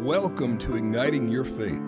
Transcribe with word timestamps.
Welcome 0.00 0.56
to 0.60 0.76
Igniting 0.76 1.28
Your 1.28 1.44
Faith. 1.44 1.82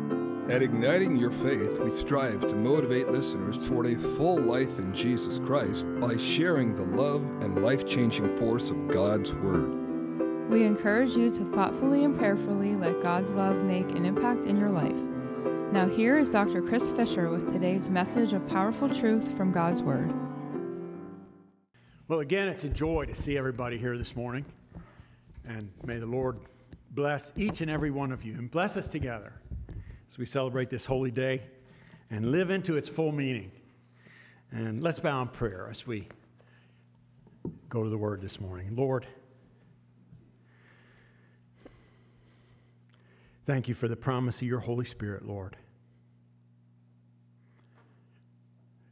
At 0.50 0.60
Igniting 0.60 1.16
Your 1.16 1.30
Faith, 1.30 1.78
we 1.78 1.90
strive 1.90 2.46
to 2.46 2.54
motivate 2.54 3.08
listeners 3.08 3.56
toward 3.56 3.86
a 3.86 3.96
full 3.96 4.38
life 4.38 4.78
in 4.78 4.92
Jesus 4.92 5.38
Christ 5.38 5.86
by 5.98 6.18
sharing 6.18 6.74
the 6.74 6.82
love 6.82 7.22
and 7.40 7.62
life 7.62 7.86
changing 7.86 8.36
force 8.36 8.70
of 8.70 8.88
God's 8.88 9.32
Word. 9.32 10.50
We 10.50 10.64
encourage 10.64 11.16
you 11.16 11.30
to 11.30 11.44
thoughtfully 11.46 12.04
and 12.04 12.14
prayerfully 12.14 12.76
let 12.76 13.00
God's 13.00 13.32
love 13.32 13.56
make 13.64 13.90
an 13.92 14.04
impact 14.04 14.44
in 14.44 14.58
your 14.58 14.68
life. 14.68 14.92
Now, 15.72 15.88
here 15.88 16.18
is 16.18 16.28
Dr. 16.28 16.60
Chris 16.60 16.90
Fisher 16.90 17.30
with 17.30 17.50
today's 17.50 17.88
message 17.88 18.34
of 18.34 18.46
powerful 18.46 18.90
truth 18.90 19.34
from 19.38 19.52
God's 19.52 19.80
Word. 19.80 20.12
Well, 22.08 22.20
again, 22.20 22.48
it's 22.48 22.64
a 22.64 22.68
joy 22.68 23.06
to 23.06 23.14
see 23.14 23.38
everybody 23.38 23.78
here 23.78 23.96
this 23.96 24.14
morning. 24.14 24.44
And 25.48 25.72
may 25.86 25.98
the 25.98 26.06
Lord 26.06 26.38
bless 26.92 27.32
each 27.36 27.60
and 27.60 27.70
every 27.70 27.90
one 27.90 28.12
of 28.12 28.24
you 28.24 28.34
and 28.34 28.50
bless 28.50 28.76
us 28.76 28.86
together 28.86 29.32
as 30.08 30.18
we 30.18 30.26
celebrate 30.26 30.68
this 30.68 30.84
holy 30.84 31.10
day 31.10 31.42
and 32.10 32.30
live 32.30 32.50
into 32.50 32.76
its 32.76 32.88
full 32.88 33.12
meaning. 33.12 33.50
And 34.50 34.82
let's 34.82 35.00
bow 35.00 35.22
in 35.22 35.28
prayer 35.28 35.68
as 35.70 35.86
we 35.86 36.06
go 37.70 37.82
to 37.82 37.88
the 37.88 37.96
Word 37.96 38.20
this 38.20 38.38
morning. 38.38 38.76
Lord, 38.76 39.06
thank 43.46 43.66
you 43.66 43.74
for 43.74 43.88
the 43.88 43.96
promise 43.96 44.36
of 44.42 44.48
your 44.48 44.60
Holy 44.60 44.84
Spirit, 44.84 45.26
Lord. 45.26 45.56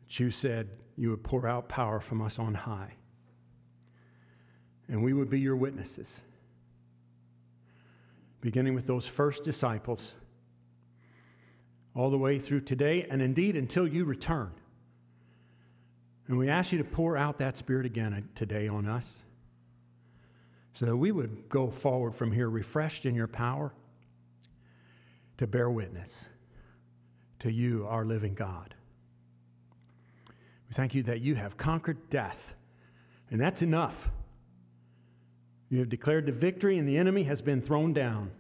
That 0.07 0.19
you 0.19 0.31
said 0.31 0.71
you 0.97 1.11
would 1.11 1.23
pour 1.23 1.47
out 1.47 1.69
power 1.69 2.01
from 2.01 2.23
us 2.23 2.39
on 2.39 2.55
high, 2.55 2.95
and 4.89 5.05
we 5.05 5.13
would 5.13 5.29
be 5.29 5.39
your 5.39 5.57
witnesses 5.57 6.23
beginning 8.41 8.75
with 8.75 8.87
those 8.87 9.07
first 9.07 9.45
disciples, 9.45 10.15
all 11.95 12.11
the 12.11 12.19
way 12.19 12.39
through 12.39 12.61
today, 12.61 13.07
and 13.11 13.21
indeed 13.21 13.57
until 13.57 13.87
you 13.87 14.05
return. 14.05 14.51
And 16.29 16.39
we 16.39 16.49
ask 16.49 16.73
you 16.73 16.79
to 16.79 16.85
pour 16.85 17.17
out 17.17 17.39
that 17.39 17.57
Spirit 17.57 17.87
again 17.87 18.29
today 18.35 18.69
on 18.69 18.87
us 18.87 19.23
so 20.75 20.87
that 20.87 20.97
we 20.97 21.11
would 21.11 21.49
go 21.49 21.71
forward 21.71 22.15
from 22.15 22.31
here 22.33 22.49
refreshed 22.49 23.05
in 23.05 23.15
your 23.15 23.27
power 23.27 23.73
to 25.37 25.47
bear 25.47 25.69
witness 25.69 26.25
to 27.41 27.51
you, 27.51 27.87
our 27.89 28.05
living 28.05 28.35
God. 28.35 28.75
We 30.69 30.75
thank 30.75 30.95
you 30.95 31.03
that 31.05 31.21
you 31.21 31.35
have 31.35 31.57
conquered 31.57 32.11
death, 32.11 32.55
and 33.31 33.41
that's 33.41 33.63
enough. 33.63 34.09
You 35.71 35.79
have 35.79 35.89
declared 35.89 36.27
the 36.27 36.33
victory, 36.33 36.79
and 36.79 36.87
the 36.87 36.99
enemy 36.99 37.23
has 37.25 37.41
been 37.41 37.63
thrown 37.63 37.93
down. 37.93 38.33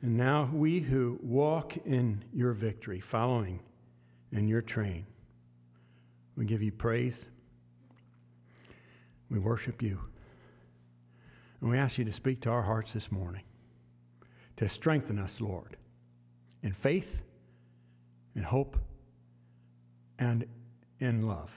And 0.00 0.16
now 0.16 0.48
we 0.52 0.80
who 0.80 1.18
walk 1.22 1.76
in 1.84 2.24
your 2.32 2.52
victory, 2.52 3.00
following 3.00 3.60
in 4.32 4.48
your 4.48 4.62
train, 4.62 5.06
we 6.36 6.46
give 6.46 6.62
you 6.62 6.72
praise. 6.72 7.26
We 9.30 9.38
worship 9.38 9.82
you. 9.82 10.00
And 11.60 11.70
we 11.70 11.76
ask 11.76 11.98
you 11.98 12.04
to 12.04 12.12
speak 12.12 12.40
to 12.42 12.50
our 12.50 12.62
hearts 12.62 12.92
this 12.92 13.12
morning, 13.12 13.42
to 14.56 14.68
strengthen 14.68 15.18
us, 15.18 15.40
Lord, 15.40 15.76
in 16.62 16.72
faith, 16.72 17.22
in 18.34 18.42
hope, 18.42 18.78
and 20.18 20.46
in 21.00 21.26
love. 21.26 21.50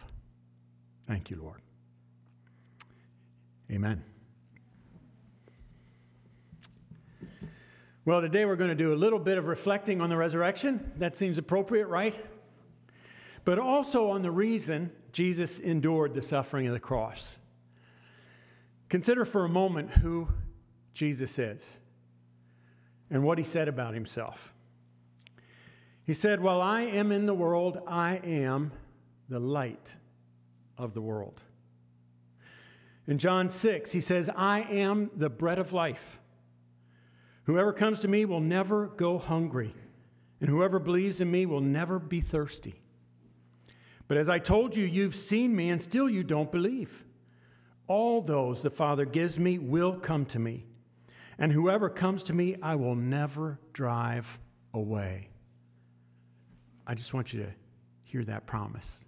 Thank 1.07 1.29
you, 1.29 1.39
Lord. 1.41 1.61
Amen. 3.71 4.03
Well, 8.03 8.19
today 8.19 8.43
we're 8.45 8.57
going 8.57 8.69
to 8.69 8.75
do 8.75 8.93
a 8.93 8.95
little 8.95 9.19
bit 9.19 9.37
of 9.37 9.47
reflecting 9.47 10.01
on 10.01 10.09
the 10.09 10.17
resurrection. 10.17 10.91
That 10.97 11.15
seems 11.15 11.37
appropriate, 11.37 11.87
right? 11.87 12.19
But 13.45 13.59
also 13.59 14.09
on 14.09 14.23
the 14.23 14.31
reason 14.31 14.91
Jesus 15.13 15.59
endured 15.59 16.13
the 16.13 16.21
suffering 16.21 16.67
of 16.67 16.73
the 16.73 16.79
cross. 16.79 17.35
Consider 18.89 19.23
for 19.23 19.45
a 19.45 19.49
moment 19.49 19.89
who 19.89 20.27
Jesus 20.93 21.39
is 21.39 21.77
and 23.09 23.23
what 23.23 23.37
he 23.37 23.43
said 23.43 23.69
about 23.69 23.93
himself. 23.93 24.53
He 26.03 26.13
said, 26.13 26.41
While 26.41 26.61
I 26.61 26.81
am 26.81 27.11
in 27.11 27.25
the 27.25 27.33
world, 27.33 27.79
I 27.87 28.15
am 28.17 28.73
the 29.29 29.39
light 29.39 29.95
of 30.77 30.93
the 30.93 31.01
world. 31.01 31.39
In 33.07 33.17
John 33.17 33.49
6, 33.49 33.91
he 33.91 34.01
says, 34.01 34.29
I 34.35 34.61
am 34.61 35.09
the 35.15 35.29
bread 35.29 35.59
of 35.59 35.73
life. 35.73 36.19
Whoever 37.45 37.73
comes 37.73 37.99
to 38.01 38.07
me 38.07 38.25
will 38.25 38.39
never 38.39 38.87
go 38.87 39.17
hungry, 39.17 39.73
and 40.39 40.49
whoever 40.49 40.79
believes 40.79 41.19
in 41.19 41.31
me 41.31 41.45
will 41.45 41.61
never 41.61 41.97
be 41.97 42.21
thirsty. 42.21 42.81
But 44.07 44.17
as 44.17 44.29
I 44.29 44.39
told 44.39 44.75
you, 44.75 44.85
you've 44.85 45.15
seen 45.15 45.55
me, 45.55 45.69
and 45.69 45.81
still 45.81 46.09
you 46.09 46.23
don't 46.23 46.51
believe. 46.51 47.03
All 47.87 48.21
those 48.21 48.61
the 48.61 48.69
Father 48.69 49.05
gives 49.05 49.39
me 49.39 49.57
will 49.57 49.93
come 49.93 50.25
to 50.27 50.39
me, 50.39 50.65
and 51.37 51.51
whoever 51.51 51.89
comes 51.89 52.23
to 52.23 52.33
me, 52.33 52.55
I 52.61 52.75
will 52.75 52.95
never 52.95 53.59
drive 53.73 54.39
away. 54.73 55.29
I 56.85 56.93
just 56.93 57.13
want 57.13 57.33
you 57.33 57.41
to 57.43 57.51
hear 58.03 58.23
that 58.25 58.45
promise. 58.45 59.05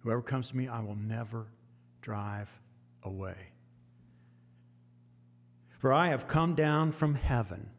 Whoever 0.00 0.22
comes 0.22 0.48
to 0.48 0.56
me, 0.56 0.68
I 0.68 0.80
will 0.80 0.96
never 0.96 1.48
drive 2.04 2.50
away. 3.02 3.34
For 5.78 5.90
I 5.90 6.08
have 6.08 6.28
come 6.28 6.54
down 6.54 6.92
from 6.92 7.14
heaven, 7.14 7.70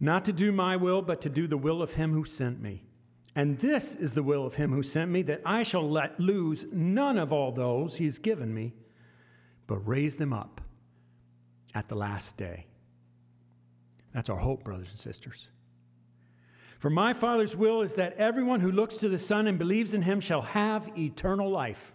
not 0.00 0.24
to 0.24 0.32
do 0.32 0.50
my 0.50 0.76
will, 0.76 1.02
but 1.02 1.20
to 1.20 1.28
do 1.28 1.46
the 1.46 1.58
will 1.58 1.82
of 1.82 1.92
him 1.92 2.12
who 2.12 2.24
sent 2.24 2.60
me. 2.60 2.84
And 3.36 3.58
this 3.58 3.94
is 3.94 4.14
the 4.14 4.22
will 4.22 4.46
of 4.46 4.54
him 4.54 4.72
who 4.72 4.82
sent 4.82 5.10
me, 5.10 5.20
that 5.22 5.42
I 5.44 5.62
shall 5.62 5.88
let 5.88 6.18
lose 6.18 6.64
none 6.72 7.18
of 7.18 7.32
all 7.32 7.52
those 7.52 7.96
he's 7.96 8.18
given 8.18 8.54
me, 8.54 8.72
but 9.66 9.86
raise 9.86 10.16
them 10.16 10.32
up 10.32 10.62
at 11.74 11.88
the 11.88 11.96
last 11.96 12.38
day. 12.38 12.66
That's 14.14 14.30
our 14.30 14.38
hope, 14.38 14.64
brothers 14.64 14.88
and 14.88 14.98
sisters. 14.98 15.48
For 16.78 16.88
my 16.88 17.12
Father's 17.12 17.56
will 17.56 17.82
is 17.82 17.94
that 17.94 18.16
everyone 18.16 18.60
who 18.60 18.72
looks 18.72 18.96
to 18.98 19.08
the 19.08 19.18
Son 19.18 19.46
and 19.46 19.58
believes 19.58 19.92
in 19.92 20.02
him 20.02 20.20
shall 20.20 20.42
have 20.42 20.90
eternal 20.96 21.50
life 21.50 21.93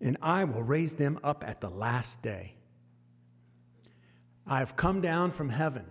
and 0.00 0.16
I 0.22 0.44
will 0.44 0.62
raise 0.62 0.94
them 0.94 1.18
up 1.22 1.44
at 1.46 1.60
the 1.60 1.70
last 1.70 2.22
day. 2.22 2.54
I 4.46 4.60
have 4.60 4.76
come 4.76 5.00
down 5.00 5.30
from 5.30 5.50
heaven. 5.50 5.84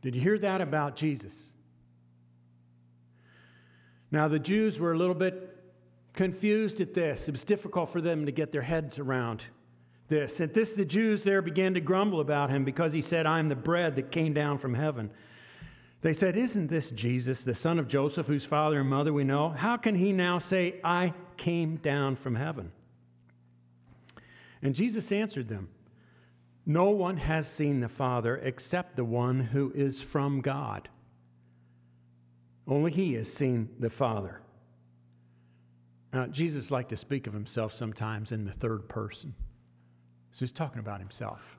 Did 0.00 0.14
you 0.14 0.20
hear 0.20 0.38
that 0.38 0.60
about 0.60 0.96
Jesus? 0.96 1.52
Now, 4.10 4.28
the 4.28 4.38
Jews 4.38 4.78
were 4.78 4.92
a 4.92 4.98
little 4.98 5.14
bit 5.14 5.48
confused 6.12 6.80
at 6.80 6.92
this. 6.92 7.28
It 7.28 7.32
was 7.32 7.44
difficult 7.44 7.90
for 7.90 8.00
them 8.00 8.26
to 8.26 8.32
get 8.32 8.52
their 8.52 8.62
heads 8.62 8.98
around 8.98 9.44
this. 10.08 10.40
At 10.40 10.54
this, 10.54 10.74
the 10.74 10.84
Jews 10.84 11.24
there 11.24 11.40
began 11.40 11.74
to 11.74 11.80
grumble 11.80 12.20
about 12.20 12.50
him 12.50 12.64
because 12.64 12.92
he 12.92 13.00
said, 13.00 13.26
I 13.26 13.38
am 13.38 13.48
the 13.48 13.56
bread 13.56 13.96
that 13.96 14.10
came 14.10 14.34
down 14.34 14.58
from 14.58 14.74
heaven. 14.74 15.10
They 16.02 16.12
said, 16.12 16.36
Isn't 16.36 16.66
this 16.66 16.90
Jesus, 16.90 17.44
the 17.44 17.54
son 17.54 17.78
of 17.78 17.88
Joseph, 17.88 18.26
whose 18.26 18.44
father 18.44 18.80
and 18.80 18.90
mother 18.90 19.12
we 19.12 19.24
know? 19.24 19.50
How 19.50 19.76
can 19.76 19.94
he 19.94 20.12
now 20.12 20.38
say, 20.38 20.80
I 20.84 21.14
came 21.36 21.76
down 21.76 22.16
from 22.16 22.34
heaven? 22.34 22.72
And 24.60 24.74
Jesus 24.74 25.10
answered 25.12 25.48
them, 25.48 25.68
No 26.66 26.90
one 26.90 27.16
has 27.16 27.48
seen 27.48 27.80
the 27.80 27.88
Father 27.88 28.36
except 28.36 28.96
the 28.96 29.04
one 29.04 29.40
who 29.40 29.72
is 29.74 30.02
from 30.02 30.40
God. 30.40 30.88
Only 32.66 32.90
he 32.90 33.14
has 33.14 33.32
seen 33.32 33.70
the 33.78 33.90
Father. 33.90 34.40
Now, 36.12 36.26
Jesus 36.26 36.70
liked 36.70 36.90
to 36.90 36.96
speak 36.96 37.26
of 37.26 37.32
himself 37.32 37.72
sometimes 37.72 38.32
in 38.32 38.44
the 38.44 38.52
third 38.52 38.88
person. 38.88 39.34
So 40.32 40.40
he's 40.40 40.52
talking 40.52 40.78
about 40.78 41.00
himself. 41.00 41.58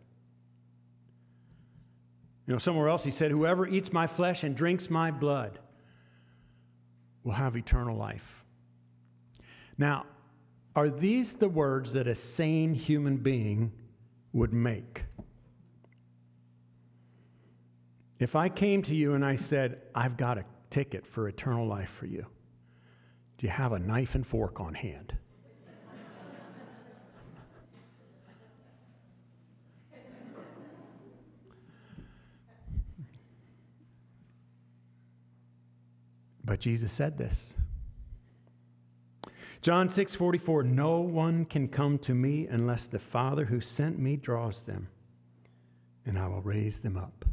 You 2.51 2.55
know, 2.55 2.59
somewhere 2.59 2.89
else 2.89 3.05
he 3.05 3.11
said, 3.11 3.31
Whoever 3.31 3.65
eats 3.65 3.93
my 3.93 4.07
flesh 4.07 4.43
and 4.43 4.53
drinks 4.53 4.89
my 4.89 5.09
blood 5.09 5.57
will 7.23 7.31
have 7.31 7.55
eternal 7.55 7.95
life. 7.95 8.43
Now, 9.77 10.05
are 10.75 10.89
these 10.89 11.31
the 11.31 11.47
words 11.47 11.93
that 11.93 12.07
a 12.07 12.13
sane 12.13 12.73
human 12.73 13.15
being 13.15 13.71
would 14.33 14.51
make? 14.51 15.05
If 18.19 18.35
I 18.35 18.49
came 18.49 18.81
to 18.81 18.93
you 18.93 19.13
and 19.13 19.23
I 19.23 19.37
said, 19.37 19.83
I've 19.95 20.17
got 20.17 20.37
a 20.37 20.43
ticket 20.69 21.07
for 21.07 21.29
eternal 21.29 21.65
life 21.65 21.91
for 21.91 22.05
you, 22.05 22.25
do 23.37 23.47
you 23.47 23.49
have 23.53 23.71
a 23.71 23.79
knife 23.79 24.13
and 24.13 24.27
fork 24.27 24.59
on 24.59 24.73
hand? 24.73 25.15
But 36.51 36.59
Jesus 36.59 36.91
said 36.91 37.17
this. 37.17 37.53
John 39.61 39.87
6 39.87 40.15
44, 40.15 40.63
no 40.63 40.99
one 40.99 41.45
can 41.45 41.69
come 41.69 41.97
to 41.99 42.13
me 42.13 42.45
unless 42.47 42.87
the 42.87 42.99
Father 42.99 43.45
who 43.45 43.61
sent 43.61 43.97
me 43.97 44.17
draws 44.17 44.61
them, 44.63 44.89
and 46.05 46.19
I 46.19 46.27
will 46.27 46.41
raise 46.41 46.79
them 46.79 46.97
up 46.97 47.23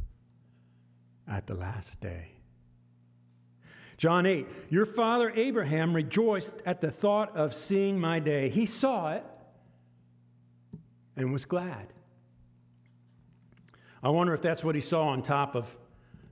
at 1.27 1.47
the 1.47 1.53
last 1.53 1.99
day. 1.99 2.29
John 3.97 4.25
8, 4.25 4.47
your 4.69 4.85
father 4.85 5.33
Abraham 5.35 5.93
rejoiced 5.93 6.53
at 6.65 6.79
the 6.79 6.89
thought 6.89 7.35
of 7.35 7.53
seeing 7.53 7.99
my 7.99 8.19
day. 8.19 8.47
He 8.47 8.65
saw 8.65 9.11
it 9.11 9.25
and 11.17 11.33
was 11.33 11.43
glad. 11.43 11.87
I 14.01 14.11
wonder 14.11 14.33
if 14.33 14.41
that's 14.41 14.63
what 14.63 14.75
he 14.75 14.81
saw 14.81 15.09
on 15.09 15.23
top 15.23 15.55
of 15.55 15.75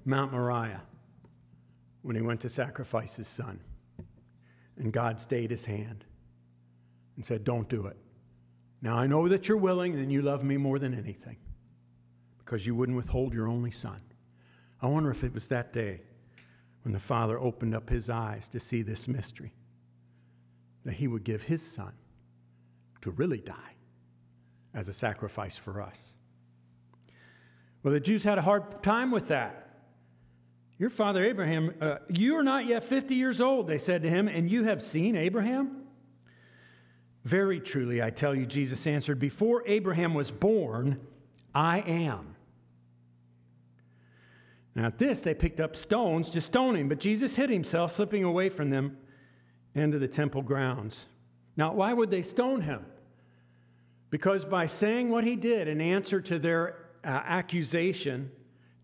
Mount 0.06 0.32
Moriah 0.32 0.84
when 2.08 2.16
he 2.16 2.22
went 2.22 2.40
to 2.40 2.48
sacrifice 2.48 3.18
his 3.18 3.28
son. 3.28 3.60
And 4.78 4.94
God 4.94 5.20
stayed 5.20 5.52
his 5.52 5.66
hand 5.66 6.06
and 7.18 7.26
said, 7.26 7.44
Don't 7.44 7.68
do 7.68 7.88
it. 7.88 7.98
Now 8.82 8.98
I 8.98 9.08
know 9.08 9.28
that 9.28 9.50
you're 9.50 9.58
willing 9.58 9.94
and 9.96 10.10
you 10.10 10.22
love 10.22 10.42
me 10.42 10.56
more 10.56 10.80
than 10.80 10.94
anything 10.94 11.36
because 12.38 12.66
you 12.66 12.76
wouldn't 12.76 12.96
withhold 12.96 13.34
your 13.34 13.50
only 13.50 13.72
son. 13.72 14.00
I 14.82 14.88
wonder 14.88 15.12
if 15.12 15.26
it 15.26 15.34
was 15.34 15.48
that 15.48 15.74
day 15.74 16.00
when 16.84 16.94
the 16.94 17.00
Father 17.00 17.38
opened 17.38 17.76
up 17.76 17.90
his 17.90 18.10
eyes 18.10 18.48
to 18.50 18.60
see 18.62 18.84
this 18.84 19.10
mystery 19.10 19.52
that 20.86 20.94
he 20.94 21.10
would 21.10 21.26
give 21.26 21.42
his 21.42 21.62
son 21.62 21.92
to 23.02 23.12
really 23.12 23.42
die 23.42 23.76
as 24.74 24.88
a 24.88 24.94
sacrifice 24.94 25.58
for 25.58 25.82
us. 25.82 26.14
Well, 27.84 27.94
the 27.94 28.00
Jews 28.00 28.24
had 28.24 28.38
a 28.38 28.42
hard 28.42 28.82
time 28.82 29.12
with 29.12 29.28
that. 29.28 29.67
Your 30.80 30.90
father 30.90 31.24
Abraham, 31.24 31.74
uh, 31.82 31.98
you 32.08 32.38
are 32.38 32.44
not 32.44 32.68
yet 32.68 32.84
50 32.84 33.16
years 33.16 33.42
old, 33.42 33.68
they 33.68 33.80
said 33.80 34.04
to 34.04 34.10
him, 34.10 34.28
and 34.28 34.50
you 34.50 34.66
have 34.66 34.84
seen 34.84 35.16
Abraham? 35.16 35.84
Very 37.26 37.60
truly, 37.60 38.02
I 38.02 38.10
tell 38.10 38.36
you, 38.36 38.46
Jesus 38.46 38.86
answered, 38.86 39.20
Before 39.20 39.64
Abraham 39.66 40.14
was 40.14 40.32
born, 40.32 41.00
I 41.54 41.80
am. 41.80 42.36
Now, 44.76 44.86
at 44.86 45.00
this, 45.00 45.22
they 45.22 45.34
picked 45.34 45.60
up 45.60 45.76
stones 45.76 46.30
to 46.30 46.42
stone 46.42 46.76
him, 46.76 46.88
but 46.88 47.00
Jesus 47.00 47.36
hid 47.36 47.50
himself, 47.50 47.96
slipping 47.96 48.24
away 48.24 48.48
from 48.48 48.70
them 48.70 48.98
into 49.74 49.98
the 49.98 50.08
temple 50.08 50.44
grounds. 50.44 51.08
Now, 51.56 51.74
why 51.74 51.94
would 51.94 52.12
they 52.12 52.22
stone 52.22 52.62
him? 52.62 52.86
Because 54.12 54.46
by 54.46 54.68
saying 54.68 55.10
what 55.10 55.24
he 55.24 55.36
did 55.36 55.68
in 55.68 55.82
answer 55.82 56.22
to 56.22 56.38
their 56.38 56.76
uh, 57.04 57.08
accusation, 57.08 58.32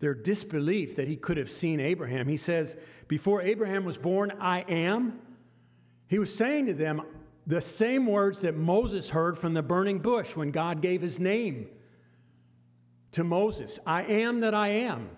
their 0.04 0.12
disbelief 0.12 0.96
that 0.96 1.08
he 1.08 1.16
could 1.16 1.38
have 1.38 1.50
seen 1.50 1.80
Abraham. 1.80 2.28
He 2.28 2.36
says, 2.36 2.76
Before 3.08 3.40
Abraham 3.40 3.86
was 3.86 3.96
born, 3.96 4.34
I 4.38 4.60
am. 4.68 5.18
He 6.08 6.18
was 6.18 6.34
saying 6.34 6.66
to 6.66 6.74
them 6.74 7.00
the 7.46 7.62
same 7.62 8.04
words 8.04 8.42
that 8.42 8.54
Moses 8.54 9.08
heard 9.08 9.38
from 9.38 9.54
the 9.54 9.62
burning 9.62 10.00
bush 10.00 10.36
when 10.36 10.50
God 10.50 10.82
gave 10.82 11.00
his 11.00 11.18
name 11.18 11.68
to 13.12 13.24
Moses 13.24 13.78
I 13.86 14.02
am 14.02 14.40
that 14.40 14.52
I 14.52 14.68
am. 14.68 15.08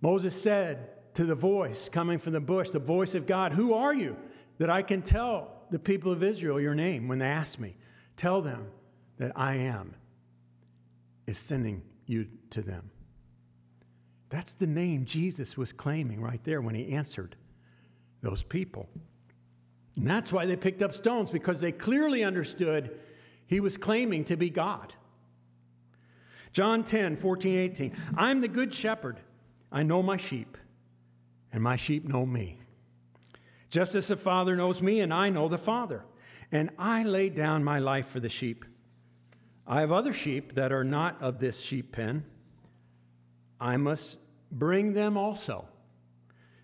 Moses 0.00 0.34
said 0.34 1.14
to 1.14 1.24
the 1.24 1.36
voice 1.36 1.88
coming 1.88 2.18
from 2.18 2.32
the 2.32 2.40
bush, 2.40 2.70
the 2.70 2.80
voice 2.80 3.14
of 3.14 3.28
God, 3.28 3.52
Who 3.52 3.74
are 3.74 3.94
you 3.94 4.16
that 4.58 4.70
I 4.70 4.82
can 4.82 5.02
tell 5.02 5.52
the 5.70 5.78
people 5.78 6.10
of 6.10 6.24
Israel 6.24 6.60
your 6.60 6.74
name 6.74 7.06
when 7.06 7.20
they 7.20 7.28
ask 7.28 7.60
me? 7.60 7.76
Tell 8.16 8.42
them 8.42 8.66
that 9.18 9.30
I 9.36 9.54
am 9.54 9.94
is 11.28 11.38
sending 11.38 11.82
you 12.06 12.26
to 12.50 12.60
them. 12.60 12.90
That's 14.28 14.54
the 14.54 14.66
name 14.66 15.04
Jesus 15.04 15.56
was 15.56 15.72
claiming 15.72 16.20
right 16.20 16.42
there 16.44 16.60
when 16.60 16.74
he 16.74 16.92
answered 16.92 17.36
those 18.22 18.42
people. 18.42 18.88
And 19.96 20.06
that's 20.06 20.32
why 20.32 20.46
they 20.46 20.56
picked 20.56 20.82
up 20.82 20.92
stones, 20.92 21.30
because 21.30 21.60
they 21.60 21.72
clearly 21.72 22.24
understood 22.24 22.98
he 23.46 23.60
was 23.60 23.76
claiming 23.78 24.24
to 24.24 24.36
be 24.36 24.50
God. 24.50 24.92
John 26.52 26.84
10, 26.84 27.16
14, 27.16 27.58
18. 27.58 27.96
I'm 28.16 28.40
the 28.40 28.48
good 28.48 28.74
shepherd. 28.74 29.20
I 29.70 29.82
know 29.82 30.02
my 30.02 30.16
sheep, 30.16 30.56
and 31.52 31.62
my 31.62 31.76
sheep 31.76 32.06
know 32.06 32.26
me. 32.26 32.58
Just 33.70 33.94
as 33.94 34.08
the 34.08 34.16
Father 34.16 34.56
knows 34.56 34.82
me, 34.82 35.00
and 35.00 35.12
I 35.12 35.28
know 35.28 35.48
the 35.48 35.58
Father. 35.58 36.04
And 36.52 36.70
I 36.78 37.02
lay 37.02 37.28
down 37.28 37.64
my 37.64 37.78
life 37.78 38.08
for 38.08 38.20
the 38.20 38.28
sheep. 38.28 38.64
I 39.66 39.80
have 39.80 39.92
other 39.92 40.12
sheep 40.12 40.54
that 40.54 40.72
are 40.72 40.84
not 40.84 41.20
of 41.20 41.38
this 41.38 41.60
sheep 41.60 41.92
pen. 41.92 42.24
I 43.60 43.76
must 43.76 44.18
bring 44.50 44.92
them 44.92 45.16
also. 45.16 45.66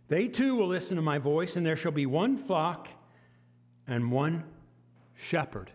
They 0.08 0.28
too 0.28 0.54
will 0.56 0.68
listen 0.68 0.96
to 0.96 1.02
my 1.02 1.18
voice, 1.18 1.56
and 1.56 1.64
there 1.64 1.76
shall 1.76 1.92
be 1.92 2.06
one 2.06 2.36
flock 2.36 2.88
and 3.86 4.12
one 4.12 4.44
shepherd. 5.14 5.70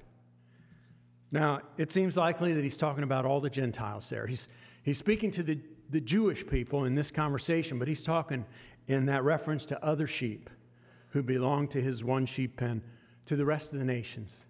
Now, 1.32 1.62
it 1.78 1.92
seems 1.92 2.16
likely 2.16 2.54
that 2.54 2.64
he's 2.64 2.78
talking 2.78 3.04
about 3.04 3.26
all 3.26 3.42
the 3.42 3.50
Gentiles 3.50 4.10
there. 4.10 4.28
He's, 4.28 4.48
he's 4.84 4.98
speaking 4.98 5.32
to 5.32 5.44
the, 5.44 5.60
the 5.90 6.00
Jewish 6.00 6.46
people 6.46 6.86
in 6.86 6.96
this 6.96 7.12
conversation, 7.12 7.80
but 7.80 7.88
he's 7.88 8.04
talking 8.04 8.46
in 8.88 9.06
that 9.08 9.24
reference 9.24 9.66
to 9.66 9.84
other 9.84 10.08
sheep 10.08 10.50
who 11.10 11.24
belong 11.24 11.68
to 11.70 11.82
his 11.82 12.04
one 12.04 12.26
sheep 12.26 12.58
pen, 12.58 12.82
to 13.26 13.36
the 13.36 13.46
rest 13.46 13.74
of 13.74 13.80
the 13.80 13.86
nations, 13.86 14.46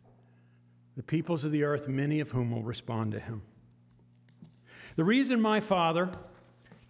the 0.96 1.04
peoples 1.04 1.46
of 1.46 1.52
the 1.52 1.64
earth, 1.64 1.88
many 1.88 2.20
of 2.20 2.32
whom 2.32 2.52
will 2.52 2.64
respond 2.64 3.12
to 3.12 3.20
him. 3.20 3.42
The 4.96 5.04
reason 5.04 5.42
my 5.42 5.60
Father 5.60 6.12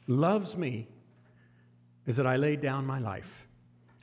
loves 0.08 0.58
me 0.58 0.88
is 2.06 2.16
that 2.18 2.26
I 2.26 2.38
lay 2.38 2.56
down 2.56 2.86
my 2.86 3.00
life, 3.00 3.48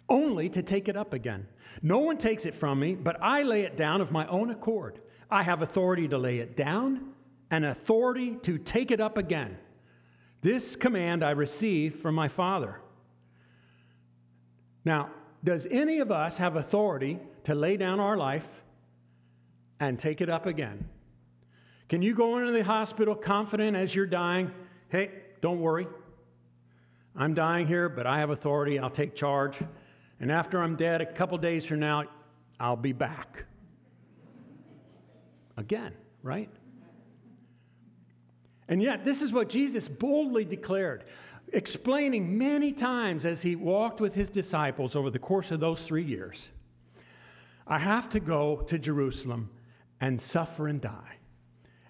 only 0.09 0.49
to 0.51 0.62
take 0.62 0.89
it 0.89 0.97
up 0.97 1.15
again. 1.15 1.49
No 1.83 1.99
one 1.99 2.19
takes 2.19 2.45
it 2.45 2.55
from 2.55 2.79
me, 2.79 2.95
but 2.95 3.17
I 3.21 3.43
lay 3.43 3.62
it 3.62 3.77
down 3.77 4.01
of 4.01 4.12
my 4.12 4.27
own 4.27 4.51
accord. 4.51 5.01
I 5.31 5.43
have 5.43 5.62
authority 5.62 6.06
to 6.09 6.19
lay 6.19 6.39
it 6.39 6.56
down 6.56 7.15
and 7.51 7.65
authority 7.65 8.37
to 8.43 8.59
take 8.59 8.91
it 8.91 9.01
up 9.01 9.17
again. 9.17 9.56
This 10.43 10.77
command 10.77 11.25
I 11.25 11.31
receive 11.31 11.96
from 11.96 12.15
my 12.15 12.29
Father. 12.29 12.81
Now, 14.84 15.11
does 15.43 15.67
any 15.70 15.99
of 16.01 16.13
us 16.13 16.37
have 16.37 16.56
authority 16.56 17.19
to 17.44 17.55
lay 17.55 17.77
down 17.77 18.01
our 18.01 18.17
life 18.17 18.46
and 19.81 19.99
take 19.99 20.20
it 20.20 20.29
up 20.29 20.44
again? 20.44 20.89
Can 21.89 22.03
you 22.03 22.15
go 22.15 22.39
into 22.39 22.53
the 22.53 22.65
hospital 22.65 23.15
confident 23.15 23.77
as 23.77 23.94
you're 23.94 24.06
dying? 24.06 24.51
Hey, 24.89 25.11
don't 25.44 25.60
worry. 25.60 25.86
I'm 27.15 27.34
dying 27.34 27.67
here, 27.67 27.91
but 27.91 28.06
I 28.06 28.20
have 28.20 28.31
authority. 28.31 28.79
I'll 28.79 28.89
take 28.89 29.15
charge. 29.15 29.58
And 30.19 30.32
after 30.32 30.58
I'm 30.58 30.74
dead, 30.74 31.03
a 31.03 31.05
couple 31.05 31.36
days 31.36 31.67
from 31.67 31.81
now, 31.81 32.05
I'll 32.58 32.77
be 32.77 32.93
back. 32.93 33.44
Again, 35.58 35.93
right? 36.22 36.48
And 38.69 38.82
yet, 38.82 39.05
this 39.05 39.20
is 39.20 39.34
what 39.34 39.51
Jesus 39.51 39.86
boldly 39.86 40.46
declared, 40.46 41.05
explaining 41.53 42.39
many 42.39 42.72
times 42.72 43.27
as 43.27 43.43
he 43.43 43.55
walked 43.55 44.01
with 44.01 44.15
his 44.15 44.31
disciples 44.31 44.96
over 44.96 45.10
the 45.10 45.19
course 45.19 45.51
of 45.51 45.60
those 45.60 45.86
three 45.86 46.05
years 46.05 46.48
I 47.67 47.79
have 47.81 48.08
to 48.10 48.20
go 48.20 48.63
to 48.69 48.79
Jerusalem 48.79 49.51
and 50.01 50.19
suffer 50.19 50.69
and 50.69 50.81
die 50.81 51.19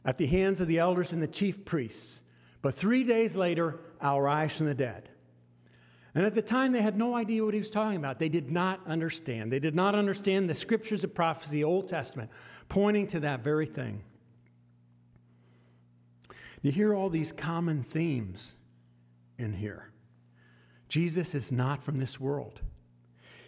at 0.04 0.18
the 0.18 0.26
hands 0.26 0.60
of 0.60 0.66
the 0.66 0.80
elders 0.80 1.12
and 1.12 1.22
the 1.22 1.28
chief 1.28 1.64
priests 1.64 2.20
but 2.64 2.74
three 2.74 3.04
days 3.04 3.36
later, 3.36 3.78
I'll 4.00 4.22
rise 4.22 4.56
from 4.56 4.64
the 4.64 4.74
dead. 4.74 5.10
And 6.14 6.24
at 6.24 6.34
the 6.34 6.40
time, 6.40 6.72
they 6.72 6.80
had 6.80 6.96
no 6.96 7.14
idea 7.14 7.44
what 7.44 7.52
he 7.52 7.60
was 7.60 7.68
talking 7.68 7.98
about. 7.98 8.18
They 8.18 8.30
did 8.30 8.50
not 8.50 8.80
understand. 8.86 9.52
They 9.52 9.58
did 9.58 9.74
not 9.74 9.94
understand 9.94 10.48
the 10.48 10.54
scriptures 10.54 11.04
of 11.04 11.14
prophecy, 11.14 11.62
Old 11.62 11.88
Testament, 11.88 12.30
pointing 12.70 13.06
to 13.08 13.20
that 13.20 13.44
very 13.44 13.66
thing. 13.66 14.02
You 16.62 16.72
hear 16.72 16.94
all 16.94 17.10
these 17.10 17.32
common 17.32 17.82
themes 17.82 18.54
in 19.36 19.52
here. 19.52 19.90
Jesus 20.88 21.34
is 21.34 21.52
not 21.52 21.82
from 21.82 21.98
this 21.98 22.18
world, 22.18 22.62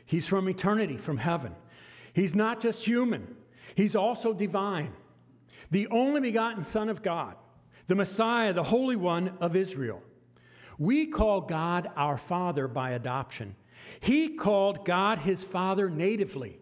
he's 0.04 0.26
from 0.26 0.46
eternity, 0.46 0.98
from 0.98 1.16
heaven. 1.16 1.54
He's 2.12 2.34
not 2.34 2.60
just 2.60 2.84
human, 2.84 3.34
he's 3.76 3.96
also 3.96 4.34
divine, 4.34 4.92
the 5.70 5.86
only 5.86 6.20
begotten 6.20 6.64
Son 6.64 6.90
of 6.90 7.02
God 7.02 7.36
the 7.86 7.94
Messiah, 7.94 8.52
the 8.52 8.62
Holy 8.62 8.96
One 8.96 9.36
of 9.40 9.56
Israel. 9.56 10.02
We 10.78 11.06
call 11.06 11.40
God 11.42 11.90
our 11.96 12.18
Father 12.18 12.68
by 12.68 12.90
adoption. 12.90 13.54
He 14.00 14.36
called 14.36 14.84
God 14.84 15.18
his 15.18 15.42
Father 15.42 15.88
natively. 15.88 16.58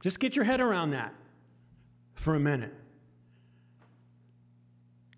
Just 0.00 0.20
get 0.20 0.36
your 0.36 0.44
head 0.44 0.60
around 0.60 0.90
that 0.90 1.14
for 2.14 2.34
a 2.34 2.40
minute. 2.40 2.74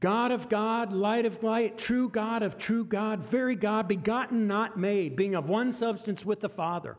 God 0.01 0.33
of 0.33 0.51
God, 0.51 0.93
light 0.93 1.25
of 1.25 1.43
light, 1.43 1.79
true 1.79 2.11
God 2.11 2.43
of 2.43 2.59
true 2.59 2.85
God, 2.85 3.21
very 3.21 3.57
God, 3.57 3.89
begotten, 3.89 4.47
not 4.47 4.79
made, 4.79 5.17
being 5.17 5.35
of 5.35 5.49
one 5.49 5.73
substance 5.73 6.27
with 6.27 6.41
the 6.41 6.49
Father. 6.49 6.99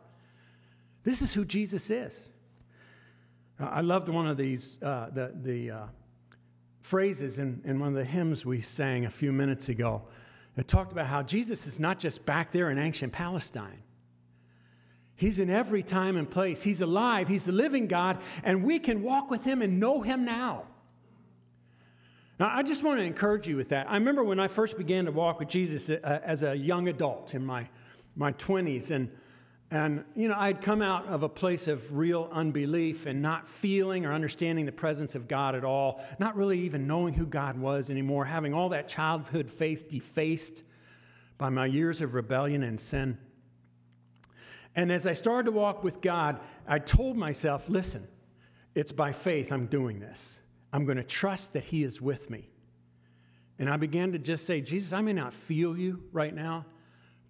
This 1.03 1.21
is 1.21 1.31
who 1.31 1.45
Jesus 1.45 1.91
is. 1.91 2.27
I 3.59 3.81
loved 3.81 4.09
one 4.09 4.25
of 4.25 4.37
these, 4.37 4.79
uh, 4.81 5.11
the, 5.13 5.33
the 5.39 5.71
uh, 5.71 5.85
phrases 6.85 7.39
in, 7.39 7.59
in 7.65 7.79
one 7.79 7.89
of 7.89 7.95
the 7.95 8.05
hymns 8.05 8.45
we 8.45 8.61
sang 8.61 9.05
a 9.05 9.09
few 9.09 9.31
minutes 9.31 9.69
ago. 9.69 10.03
It 10.55 10.67
talked 10.67 10.91
about 10.91 11.07
how 11.07 11.23
Jesus 11.23 11.65
is 11.65 11.79
not 11.79 11.99
just 11.99 12.23
back 12.27 12.51
there 12.51 12.69
in 12.69 12.77
ancient 12.77 13.11
Palestine. 13.11 13.81
He's 15.15 15.39
in 15.39 15.49
every 15.49 15.81
time 15.81 16.15
and 16.15 16.29
place. 16.29 16.61
He's 16.61 16.81
alive. 16.81 17.27
He's 17.27 17.43
the 17.43 17.51
living 17.51 17.87
God, 17.87 18.21
and 18.43 18.63
we 18.63 18.77
can 18.77 19.01
walk 19.01 19.31
with 19.31 19.43
him 19.43 19.63
and 19.63 19.79
know 19.79 20.01
him 20.01 20.25
now. 20.25 20.65
Now, 22.39 22.51
I 22.53 22.61
just 22.61 22.83
want 22.83 22.99
to 22.99 23.03
encourage 23.03 23.47
you 23.47 23.55
with 23.55 23.69
that. 23.69 23.89
I 23.89 23.95
remember 23.95 24.23
when 24.23 24.39
I 24.39 24.47
first 24.47 24.77
began 24.77 25.05
to 25.05 25.11
walk 25.11 25.39
with 25.39 25.49
Jesus 25.49 25.89
uh, 25.89 26.19
as 26.23 26.43
a 26.43 26.55
young 26.55 26.87
adult 26.87 27.33
in 27.33 27.43
my, 27.43 27.67
my 28.15 28.31
20s, 28.33 28.91
and, 28.91 29.09
and, 29.71 30.05
you 30.15 30.27
know, 30.27 30.35
I'd 30.37 30.61
come 30.61 30.81
out 30.81 31.07
of 31.07 31.23
a 31.23 31.29
place 31.29 31.67
of 31.67 31.97
real 31.97 32.29
unbelief 32.31 33.07
and 33.07 33.21
not 33.21 33.47
feeling 33.47 34.05
or 34.05 34.13
understanding 34.13 34.65
the 34.65 34.71
presence 34.71 35.15
of 35.15 35.27
God 35.27 35.55
at 35.55 35.63
all, 35.63 36.03
not 36.19 36.35
really 36.35 36.59
even 36.59 36.85
knowing 36.85 37.13
who 37.15 37.25
God 37.25 37.57
was 37.57 37.89
anymore, 37.89 38.25
having 38.25 38.53
all 38.53 38.69
that 38.69 38.87
childhood 38.87 39.49
faith 39.49 39.89
defaced 39.89 40.63
by 41.37 41.49
my 41.49 41.65
years 41.65 42.01
of 42.01 42.13
rebellion 42.13 42.63
and 42.63 42.79
sin. 42.79 43.17
And 44.75 44.91
as 44.91 45.07
I 45.07 45.13
started 45.13 45.45
to 45.45 45.51
walk 45.51 45.83
with 45.83 45.99
God, 45.99 46.39
I 46.67 46.79
told 46.79 47.17
myself, 47.17 47.67
listen, 47.67 48.07
it's 48.75 48.91
by 48.91 49.13
faith 49.13 49.51
I'm 49.51 49.65
doing 49.65 49.99
this. 49.99 50.41
I'm 50.71 50.85
going 50.85 50.97
to 50.97 51.03
trust 51.03 51.53
that 51.53 51.63
He 51.63 51.83
is 51.83 52.01
with 52.01 52.29
me. 52.29 52.49
And 53.57 53.69
I 53.69 53.77
began 53.77 54.11
to 54.11 54.19
just 54.19 54.45
say, 54.45 54.61
Jesus, 54.61 54.93
I 54.93 55.01
may 55.01 55.13
not 55.13 55.33
feel 55.33 55.77
you 55.77 56.03
right 56.11 56.33
now, 56.35 56.65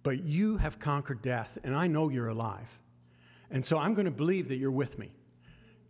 but 0.06 0.22
you 0.22 0.56
have 0.56 0.78
conquered 0.78 1.20
death, 1.20 1.58
and 1.64 1.74
I 1.74 1.88
know 1.88 2.10
you're 2.10 2.28
alive. 2.28 2.78
And 3.50 3.66
so 3.66 3.76
I'm 3.76 3.92
going 3.92 4.04
to 4.04 4.12
believe 4.12 4.46
that 4.46 4.56
you're 4.56 4.70
with 4.70 5.00
me, 5.00 5.10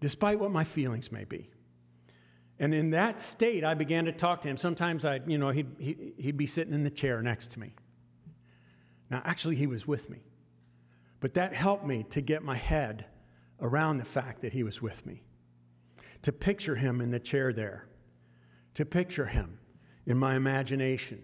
despite 0.00 0.40
what 0.40 0.50
my 0.50 0.64
feelings 0.64 1.12
may 1.12 1.24
be. 1.24 1.50
And 2.58 2.72
in 2.72 2.92
that 2.92 3.20
state, 3.20 3.62
I 3.62 3.74
began 3.74 4.06
to 4.06 4.12
talk 4.12 4.40
to 4.40 4.48
him. 4.48 4.56
Sometimes 4.56 5.04
I, 5.04 5.20
you 5.26 5.36
know, 5.36 5.50
he'd, 5.50 6.14
he'd 6.16 6.38
be 6.38 6.46
sitting 6.46 6.72
in 6.72 6.82
the 6.82 6.88
chair 6.88 7.20
next 7.20 7.50
to 7.50 7.60
me. 7.60 7.74
Now, 9.10 9.20
actually, 9.26 9.56
he 9.56 9.66
was 9.66 9.86
with 9.86 10.08
me. 10.08 10.20
But 11.20 11.34
that 11.34 11.52
helped 11.54 11.84
me 11.84 12.04
to 12.04 12.22
get 12.22 12.42
my 12.42 12.56
head 12.56 13.04
around 13.60 13.98
the 13.98 14.06
fact 14.06 14.40
that 14.40 14.54
he 14.54 14.62
was 14.62 14.80
with 14.80 15.04
me 15.04 15.24
to 16.22 16.32
picture 16.32 16.76
him 16.76 17.02
in 17.02 17.10
the 17.10 17.20
chair 17.20 17.52
there, 17.52 17.86
to 18.76 18.86
picture 18.86 19.26
him 19.26 19.58
in 20.06 20.16
my 20.16 20.36
imagination 20.36 21.22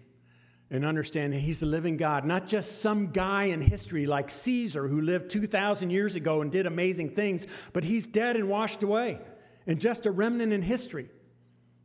and 0.73 0.83
understand 0.83 1.33
he's 1.35 1.59
the 1.59 1.67
living 1.67 1.97
God, 1.97 2.25
not 2.25 2.47
just 2.47 2.81
some 2.81 3.11
guy 3.11 3.45
in 3.45 3.61
history 3.61 4.07
like 4.07 4.29
Caesar 4.29 4.87
who 4.87 5.01
lived 5.01 5.29
2,000 5.29 5.91
years 5.91 6.15
ago 6.15 6.41
and 6.41 6.51
did 6.51 6.65
amazing 6.65 7.11
things, 7.11 7.47
but 7.71 7.83
he's 7.83 8.07
dead 8.07 8.35
and 8.35 8.49
washed 8.49 8.81
away 8.81 9.19
and 9.67 9.79
just 9.79 10.07
a 10.07 10.11
remnant 10.11 10.51
in 10.51 10.63
history. 10.63 11.09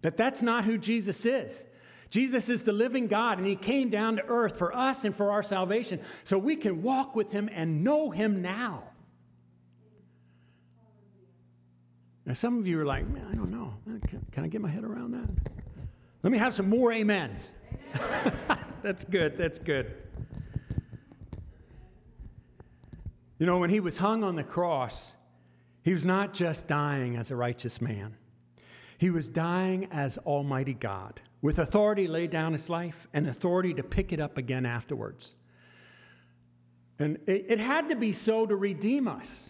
That 0.00 0.16
that's 0.16 0.42
not 0.42 0.64
who 0.64 0.78
Jesus 0.78 1.26
is. 1.26 1.66
Jesus 2.09 2.49
is 2.49 2.62
the 2.62 2.73
living 2.73 3.07
God, 3.07 3.37
and 3.37 3.47
He 3.47 3.57
came 3.57 3.90
down 3.90 4.16
to 4.16 4.25
earth 4.26 4.57
for 4.57 4.75
us 4.75 5.04
and 5.04 5.14
for 5.14 5.30
our 5.30 5.42
salvation 5.42 6.00
so 6.25 6.38
we 6.38 6.57
can 6.57 6.83
walk 6.83 7.14
with 7.14 7.30
Him 7.30 7.50
and 7.52 7.85
know 7.85 8.11
Him 8.11 8.40
now. 8.40 8.85
Now, 12.25 12.33
some 12.35 12.59
of 12.59 12.66
you 12.66 12.80
are 12.80 12.87
like, 12.87 13.07
man, 13.07 13.26
I 13.30 13.35
don't 13.35 13.50
know. 13.50 13.75
Can, 14.09 14.25
can 14.33 14.45
I 14.45 14.49
get 14.49 14.62
my 14.62 14.71
head 14.71 14.85
around 14.85 15.12
that? 15.12 15.28
Let 16.23 16.33
me 16.33 16.38
have 16.38 16.54
some 16.54 16.68
more 16.68 16.92
amens. 16.92 17.52
that's 18.83 19.05
good. 19.05 19.37
That's 19.37 19.59
good. 19.59 19.95
You 23.39 23.47
know, 23.47 23.59
when 23.59 23.71
he 23.71 23.81
was 23.81 23.97
hung 23.97 24.25
on 24.25 24.35
the 24.35 24.43
cross, 24.43 25.15
he 25.83 25.93
was 25.93 26.05
not 26.05 26.35
just 26.35 26.67
dying 26.67 27.17
as 27.17 27.31
a 27.31 27.37
righteous 27.37 27.81
man, 27.81 28.17
he 28.99 29.11
was 29.11 29.29
dying 29.29 29.89
as 29.93 30.19
Almighty 30.19 30.75
God, 30.75 31.21
with 31.41 31.59
authority 31.61 32.07
to 32.07 32.13
lay 32.13 32.27
down 32.27 32.53
his 32.53 32.69
life 32.69 33.07
and 33.13 33.27
authority 33.29 33.73
to 33.75 33.83
pick 33.83 34.13
it 34.13 34.21
up 34.21 34.39
again 34.39 34.67
afterwards. 34.67 35.37
And 36.99 37.19
it, 37.29 37.47
it 37.49 37.59
had 37.61 37.89
to 37.91 37.95
be 37.95 38.13
so 38.13 38.45
to 38.45 38.57
redeem 38.57 39.07
us. 39.07 39.49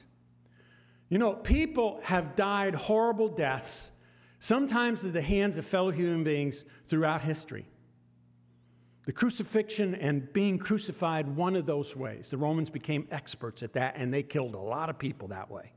You 1.09 1.17
know, 1.17 1.33
people 1.33 2.01
have 2.03 2.37
died 2.37 2.75
horrible 2.75 3.29
deaths, 3.29 3.91
sometimes 4.39 5.03
at 5.03 5.15
the 5.15 5.23
hands 5.23 5.57
of 5.57 5.65
fellow 5.65 5.91
human 5.91 6.25
beings 6.25 6.65
throughout 6.89 7.23
history. 7.23 7.67
The 9.09 9.15
crucifixion 9.15 9.95
and 9.95 10.31
being 10.35 10.59
crucified, 10.59 11.35
one 11.35 11.57
of 11.57 11.65
those 11.65 11.97
ways. 11.97 12.29
The 12.29 12.37
Romans 12.37 12.69
became 12.69 13.09
experts 13.11 13.63
at 13.63 13.73
that, 13.73 13.95
and 13.97 14.13
they 14.13 14.23
killed 14.23 14.55
a 14.55 14.59
lot 14.59 14.91
of 14.91 14.99
people 14.99 15.29
that 15.29 15.51
way. 15.51 15.73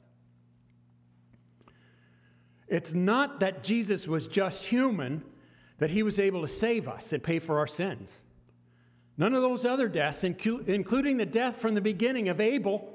It's 2.67 2.93
not 2.93 3.39
that 3.39 3.63
Jesus 3.63 4.05
was 4.05 4.27
just 4.27 4.65
human, 4.65 5.23
that 5.77 5.91
he 5.91 6.03
was 6.03 6.19
able 6.19 6.41
to 6.41 6.50
save 6.50 6.89
us 6.89 7.13
and 7.13 7.23
pay 7.23 7.39
for 7.39 7.57
our 7.57 7.67
sins. 7.67 8.21
None 9.15 9.33
of 9.33 9.41
those 9.41 9.63
other 9.65 9.88
deaths, 9.88 10.25
including 10.25 11.15
the 11.15 11.25
death 11.25 11.55
from 11.55 11.73
the 11.73 11.79
beginning 11.79 12.27
of 12.27 12.41
Abel, 12.41 12.93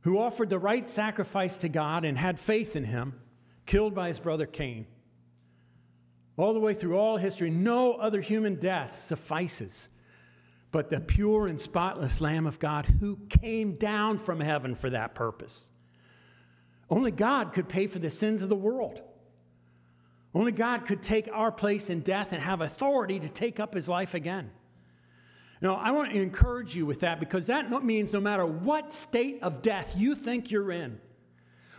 who 0.00 0.18
offered 0.18 0.48
the 0.48 0.58
right 0.58 0.88
sacrifice 0.88 1.58
to 1.58 1.68
God 1.68 2.06
and 2.06 2.16
had 2.16 2.38
faith 2.38 2.76
in 2.76 2.84
him, 2.84 3.20
killed 3.66 3.94
by 3.94 4.08
his 4.08 4.20
brother 4.20 4.46
Cain. 4.46 4.86
All 6.36 6.52
the 6.52 6.60
way 6.60 6.74
through 6.74 6.98
all 6.98 7.16
history, 7.16 7.50
no 7.50 7.94
other 7.94 8.20
human 8.20 8.56
death 8.56 8.98
suffices 8.98 9.88
but 10.74 10.90
the 10.90 10.98
pure 10.98 11.46
and 11.46 11.60
spotless 11.60 12.20
Lamb 12.20 12.48
of 12.48 12.58
God 12.58 12.86
who 12.98 13.16
came 13.28 13.76
down 13.76 14.18
from 14.18 14.40
heaven 14.40 14.74
for 14.74 14.90
that 14.90 15.14
purpose. 15.14 15.70
Only 16.90 17.12
God 17.12 17.52
could 17.52 17.68
pay 17.68 17.86
for 17.86 18.00
the 18.00 18.10
sins 18.10 18.42
of 18.42 18.48
the 18.48 18.56
world. 18.56 19.00
Only 20.34 20.50
God 20.50 20.84
could 20.84 21.00
take 21.00 21.28
our 21.32 21.52
place 21.52 21.90
in 21.90 22.00
death 22.00 22.32
and 22.32 22.42
have 22.42 22.60
authority 22.60 23.20
to 23.20 23.28
take 23.28 23.60
up 23.60 23.72
his 23.72 23.88
life 23.88 24.14
again. 24.14 24.50
Now, 25.60 25.76
I 25.76 25.92
want 25.92 26.10
to 26.10 26.20
encourage 26.20 26.74
you 26.74 26.86
with 26.86 26.98
that 27.00 27.20
because 27.20 27.46
that 27.46 27.70
means 27.84 28.12
no 28.12 28.20
matter 28.20 28.44
what 28.44 28.92
state 28.92 29.44
of 29.44 29.62
death 29.62 29.94
you 29.96 30.16
think 30.16 30.50
you're 30.50 30.72
in, 30.72 30.98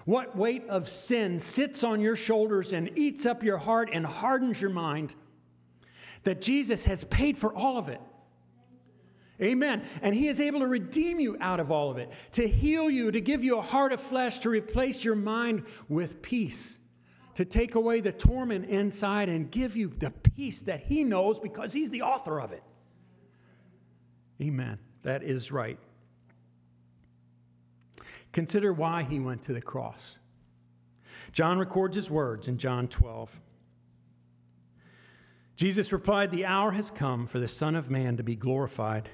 what 0.05 0.37
weight 0.37 0.67
of 0.69 0.87
sin 0.87 1.39
sits 1.39 1.83
on 1.83 1.99
your 1.99 2.15
shoulders 2.15 2.73
and 2.73 2.91
eats 2.95 3.25
up 3.25 3.43
your 3.43 3.57
heart 3.57 3.89
and 3.91 4.05
hardens 4.05 4.61
your 4.61 4.69
mind, 4.69 5.15
that 6.23 6.41
Jesus 6.41 6.85
has 6.85 7.03
paid 7.05 7.37
for 7.37 7.53
all 7.53 7.77
of 7.77 7.89
it. 7.89 8.01
Amen. 9.41 9.83
And 10.01 10.15
he 10.15 10.27
is 10.27 10.39
able 10.39 10.61
to 10.61 10.67
redeem 10.67 11.19
you 11.19 11.35
out 11.41 11.59
of 11.59 11.71
all 11.71 11.91
of 11.91 11.97
it, 11.97 12.11
to 12.33 12.47
heal 12.47 12.89
you, 12.89 13.11
to 13.11 13.19
give 13.19 13.43
you 13.43 13.57
a 13.57 13.61
heart 13.61 13.91
of 13.91 13.99
flesh, 13.99 14.39
to 14.39 14.49
replace 14.49 15.03
your 15.03 15.15
mind 15.15 15.63
with 15.89 16.21
peace, 16.21 16.77
to 17.33 17.43
take 17.43 17.75
away 17.75 17.99
the 17.99 18.13
torment 18.13 18.65
inside 18.65 19.27
and 19.27 19.51
give 19.51 19.75
you 19.75 19.91
the 19.97 20.11
peace 20.11 20.61
that 20.61 20.81
he 20.81 21.03
knows 21.03 21.39
because 21.39 21.73
he's 21.73 21.89
the 21.89 22.03
author 22.03 22.39
of 22.39 22.53
it. 22.53 22.63
Amen. 24.41 24.79
That 25.03 25.23
is 25.23 25.51
right. 25.51 25.79
Consider 28.35 28.73
why 28.73 29.03
he 29.03 29.17
went 29.17 29.43
to 29.43 29.53
the 29.53 29.61
cross. 29.61 30.17
John 31.31 31.57
records 31.57 31.95
his 31.95 32.11
words 32.11 32.49
in 32.49 32.57
John 32.57 32.89
12. 32.89 33.39
Jesus 35.55 35.93
replied, 35.93 36.31
The 36.31 36.45
hour 36.45 36.71
has 36.71 36.91
come 36.91 37.27
for 37.27 37.39
the 37.39 37.47
Son 37.47 37.77
of 37.77 37.89
Man 37.89 38.17
to 38.17 38.23
be 38.23 38.35
glorified. 38.35 39.07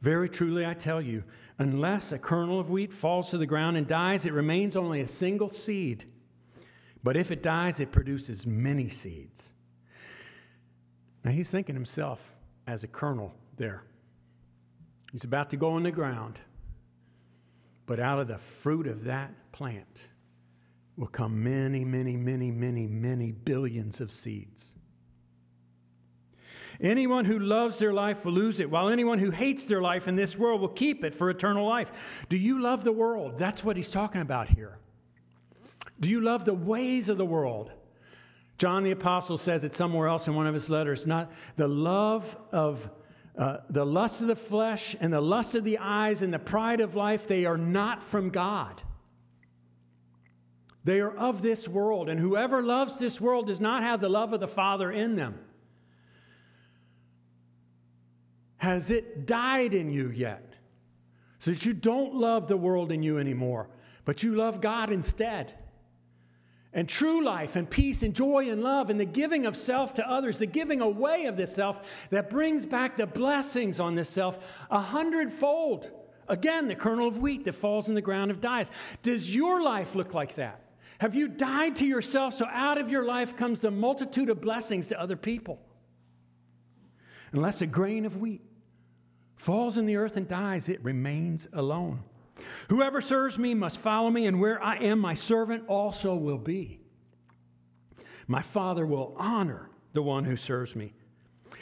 Very 0.00 0.30
truly, 0.30 0.64
I 0.64 0.72
tell 0.72 1.02
you, 1.02 1.22
unless 1.58 2.12
a 2.12 2.18
kernel 2.18 2.58
of 2.58 2.70
wheat 2.70 2.94
falls 2.94 3.28
to 3.28 3.36
the 3.36 3.44
ground 3.44 3.76
and 3.76 3.86
dies, 3.86 4.24
it 4.24 4.32
remains 4.32 4.74
only 4.74 5.02
a 5.02 5.06
single 5.06 5.50
seed. 5.50 6.06
But 7.02 7.14
if 7.14 7.30
it 7.30 7.42
dies, 7.42 7.78
it 7.78 7.92
produces 7.92 8.46
many 8.46 8.88
seeds. 8.88 9.52
Now 11.22 11.32
he's 11.32 11.50
thinking 11.50 11.74
himself, 11.74 12.26
as 12.66 12.84
a 12.84 12.88
kernel 12.88 13.34
there. 13.58 13.82
He's 15.12 15.24
about 15.24 15.50
to 15.50 15.58
go 15.58 15.76
in 15.76 15.82
the 15.82 15.90
ground. 15.90 16.40
But 17.86 18.00
out 18.00 18.18
of 18.18 18.28
the 18.28 18.38
fruit 18.38 18.86
of 18.86 19.04
that 19.04 19.32
plant 19.52 20.08
will 20.96 21.06
come 21.06 21.42
many, 21.42 21.84
many, 21.84 22.16
many, 22.16 22.50
many, 22.50 22.86
many 22.86 23.32
billions 23.32 24.00
of 24.00 24.10
seeds. 24.10 24.74
Anyone 26.80 27.24
who 27.24 27.38
loves 27.38 27.78
their 27.78 27.92
life 27.92 28.24
will 28.24 28.32
lose 28.32 28.58
it, 28.58 28.70
while 28.70 28.88
anyone 28.88 29.18
who 29.18 29.30
hates 29.30 29.66
their 29.66 29.80
life 29.80 30.08
in 30.08 30.16
this 30.16 30.36
world 30.36 30.60
will 30.60 30.68
keep 30.68 31.04
it 31.04 31.14
for 31.14 31.30
eternal 31.30 31.66
life. 31.66 32.26
Do 32.28 32.36
you 32.36 32.60
love 32.60 32.84
the 32.84 32.92
world? 32.92 33.38
That's 33.38 33.62
what 33.62 33.76
he's 33.76 33.90
talking 33.90 34.20
about 34.20 34.48
here. 34.48 34.78
Do 36.00 36.08
you 36.08 36.20
love 36.20 36.44
the 36.44 36.54
ways 36.54 37.08
of 37.08 37.16
the 37.16 37.24
world? 37.24 37.70
John 38.58 38.82
the 38.82 38.90
Apostle 38.90 39.38
says 39.38 39.64
it 39.64 39.74
somewhere 39.74 40.08
else 40.08 40.26
in 40.26 40.34
one 40.34 40.46
of 40.46 40.54
his 40.54 40.70
letters 40.70 41.06
not 41.06 41.32
the 41.56 41.68
love 41.68 42.36
of 42.52 42.88
uh, 43.36 43.58
the 43.68 43.84
lust 43.84 44.20
of 44.20 44.28
the 44.28 44.36
flesh 44.36 44.94
and 45.00 45.12
the 45.12 45.20
lust 45.20 45.54
of 45.54 45.64
the 45.64 45.78
eyes 45.78 46.22
and 46.22 46.32
the 46.32 46.38
pride 46.38 46.80
of 46.80 46.94
life, 46.94 47.26
they 47.26 47.44
are 47.44 47.58
not 47.58 48.02
from 48.02 48.30
God. 48.30 48.80
They 50.84 51.00
are 51.00 51.16
of 51.16 51.42
this 51.42 51.66
world, 51.66 52.08
and 52.08 52.20
whoever 52.20 52.62
loves 52.62 52.98
this 52.98 53.20
world 53.20 53.46
does 53.46 53.60
not 53.60 53.82
have 53.82 54.00
the 54.00 54.08
love 54.08 54.32
of 54.32 54.40
the 54.40 54.48
Father 54.48 54.92
in 54.92 55.16
them. 55.16 55.38
Has 58.58 58.90
it 58.90 59.26
died 59.26 59.74
in 59.74 59.90
you 59.90 60.10
yet? 60.10 60.54
So 61.38 61.50
that 61.50 61.66
you 61.66 61.72
don't 61.74 62.14
love 62.14 62.48
the 62.48 62.56
world 62.56 62.92
in 62.92 63.02
you 63.02 63.18
anymore, 63.18 63.68
but 64.04 64.22
you 64.22 64.34
love 64.34 64.60
God 64.60 64.90
instead. 64.90 65.54
And 66.74 66.88
true 66.88 67.24
life 67.24 67.54
and 67.54 67.70
peace 67.70 68.02
and 68.02 68.12
joy 68.12 68.50
and 68.50 68.62
love 68.62 68.90
and 68.90 68.98
the 68.98 69.04
giving 69.04 69.46
of 69.46 69.56
self 69.56 69.94
to 69.94 70.10
others, 70.10 70.38
the 70.38 70.46
giving 70.46 70.80
away 70.80 71.26
of 71.26 71.36
this 71.36 71.54
self 71.54 72.08
that 72.10 72.28
brings 72.28 72.66
back 72.66 72.96
the 72.96 73.06
blessings 73.06 73.78
on 73.78 73.94
this 73.94 74.08
self 74.08 74.64
a 74.70 74.80
hundredfold. 74.80 75.88
Again, 76.26 76.66
the 76.66 76.74
kernel 76.74 77.06
of 77.06 77.18
wheat 77.18 77.44
that 77.44 77.54
falls 77.54 77.88
in 77.88 77.94
the 77.94 78.00
ground 78.00 78.32
and 78.32 78.40
dies. 78.40 78.70
Does 79.02 79.32
your 79.32 79.62
life 79.62 79.94
look 79.94 80.14
like 80.14 80.34
that? 80.34 80.60
Have 80.98 81.14
you 81.14 81.28
died 81.28 81.76
to 81.76 81.86
yourself 81.86 82.34
so 82.34 82.46
out 82.50 82.78
of 82.78 82.90
your 82.90 83.04
life 83.04 83.36
comes 83.36 83.60
the 83.60 83.70
multitude 83.70 84.28
of 84.28 84.40
blessings 84.40 84.88
to 84.88 85.00
other 85.00 85.16
people? 85.16 85.60
Unless 87.32 87.62
a 87.62 87.66
grain 87.66 88.04
of 88.04 88.16
wheat 88.16 88.42
falls 89.36 89.76
in 89.76 89.86
the 89.86 89.96
earth 89.96 90.16
and 90.16 90.26
dies, 90.26 90.68
it 90.68 90.82
remains 90.82 91.46
alone. 91.52 92.02
Whoever 92.68 93.00
serves 93.00 93.38
me 93.38 93.54
must 93.54 93.78
follow 93.78 94.10
me, 94.10 94.26
and 94.26 94.40
where 94.40 94.62
I 94.62 94.76
am, 94.76 94.98
my 94.98 95.14
servant 95.14 95.64
also 95.68 96.14
will 96.14 96.38
be. 96.38 96.80
My 98.26 98.42
Father 98.42 98.86
will 98.86 99.14
honor 99.18 99.70
the 99.92 100.02
one 100.02 100.24
who 100.24 100.36
serves 100.36 100.74
me. 100.74 100.94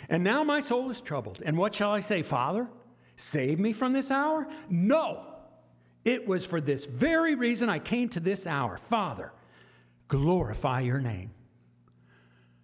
And 0.09 0.23
now 0.23 0.44
my 0.44 0.61
soul 0.61 0.90
is 0.90 1.00
troubled. 1.00 1.40
And 1.44 1.56
what 1.56 1.75
shall 1.75 1.90
I 1.90 2.00
say, 2.00 2.23
Father? 2.23 2.68
Save 3.16 3.59
me 3.59 3.73
from 3.73 3.92
this 3.92 4.11
hour? 4.11 4.47
No. 4.68 5.26
It 6.04 6.26
was 6.26 6.44
for 6.44 6.61
this 6.61 6.85
very 6.87 7.35
reason 7.35 7.68
I 7.68 7.78
came 7.78 8.09
to 8.11 8.21
this 8.21 8.47
hour. 8.47 8.78
Father, 8.78 9.32
glorify 10.09 10.80
your 10.80 10.99
name. 10.99 11.30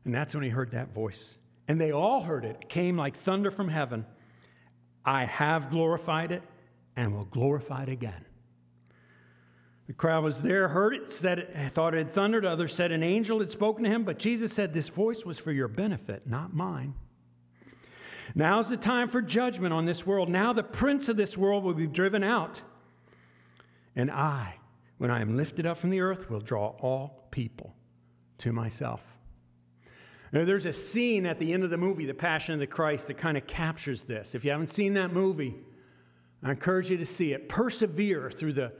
And 0.04 0.14
that's 0.14 0.34
when 0.34 0.42
he 0.42 0.50
heard 0.50 0.72
that 0.72 0.92
voice. 0.92 1.36
And 1.68 1.80
they 1.80 1.92
all 1.92 2.22
heard 2.22 2.44
it. 2.44 2.56
It 2.62 2.68
came 2.68 2.96
like 2.96 3.16
thunder 3.16 3.50
from 3.50 3.68
heaven. 3.68 4.06
I 5.04 5.24
have 5.24 5.70
glorified 5.70 6.32
it 6.32 6.42
and 6.96 7.12
will 7.12 7.26
glorify 7.26 7.84
it 7.84 7.88
again. 7.88 8.24
The 9.88 9.94
crowd 9.94 10.22
was 10.22 10.40
there, 10.40 10.68
heard 10.68 10.94
it, 10.94 11.08
said 11.08 11.38
it, 11.38 11.72
thought 11.72 11.94
it 11.94 11.98
had 11.98 12.12
thundered. 12.12 12.44
Others 12.44 12.74
said 12.74 12.92
an 12.92 13.02
angel 13.02 13.40
had 13.40 13.50
spoken 13.50 13.84
to 13.84 13.90
him, 13.90 14.04
but 14.04 14.18
Jesus 14.18 14.52
said, 14.52 14.74
This 14.74 14.90
voice 14.90 15.24
was 15.24 15.38
for 15.38 15.50
your 15.50 15.66
benefit, 15.66 16.26
not 16.26 16.54
mine. 16.54 16.94
Now's 18.34 18.68
the 18.68 18.76
time 18.76 19.08
for 19.08 19.22
judgment 19.22 19.72
on 19.72 19.86
this 19.86 20.06
world. 20.06 20.28
Now 20.28 20.52
the 20.52 20.62
prince 20.62 21.08
of 21.08 21.16
this 21.16 21.38
world 21.38 21.64
will 21.64 21.72
be 21.72 21.86
driven 21.86 22.22
out. 22.22 22.60
And 23.96 24.10
I, 24.10 24.56
when 24.98 25.10
I 25.10 25.22
am 25.22 25.38
lifted 25.38 25.64
up 25.64 25.78
from 25.78 25.88
the 25.88 26.00
earth, 26.00 26.28
will 26.28 26.40
draw 26.40 26.76
all 26.80 27.26
people 27.30 27.74
to 28.38 28.52
myself. 28.52 29.00
Now, 30.32 30.44
there's 30.44 30.66
a 30.66 30.72
scene 30.74 31.24
at 31.24 31.38
the 31.38 31.54
end 31.54 31.64
of 31.64 31.70
the 31.70 31.78
movie, 31.78 32.04
The 32.04 32.12
Passion 32.12 32.52
of 32.52 32.60
the 32.60 32.66
Christ, 32.66 33.06
that 33.06 33.16
kind 33.16 33.38
of 33.38 33.46
captures 33.46 34.04
this. 34.04 34.34
If 34.34 34.44
you 34.44 34.50
haven't 34.50 34.68
seen 34.68 34.92
that 34.94 35.14
movie, 35.14 35.54
I 36.42 36.50
encourage 36.50 36.90
you 36.90 36.98
to 36.98 37.06
see 37.06 37.32
it. 37.32 37.48
Persevere 37.48 38.30
through 38.30 38.52
the, 38.52 38.72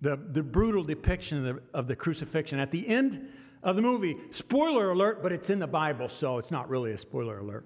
the, 0.00 0.16
the 0.16 0.42
brutal 0.42 0.84
depiction 0.84 1.38
of 1.38 1.44
the, 1.44 1.62
of 1.72 1.88
the 1.88 1.96
crucifixion. 1.96 2.58
At 2.58 2.70
the 2.70 2.86
end 2.86 3.28
of 3.62 3.76
the 3.76 3.82
movie, 3.82 4.16
spoiler 4.30 4.90
alert, 4.90 5.22
but 5.22 5.32
it's 5.32 5.50
in 5.50 5.58
the 5.58 5.66
Bible, 5.66 6.08
so 6.08 6.38
it's 6.38 6.50
not 6.50 6.68
really 6.68 6.92
a 6.92 6.98
spoiler 6.98 7.38
alert. 7.38 7.64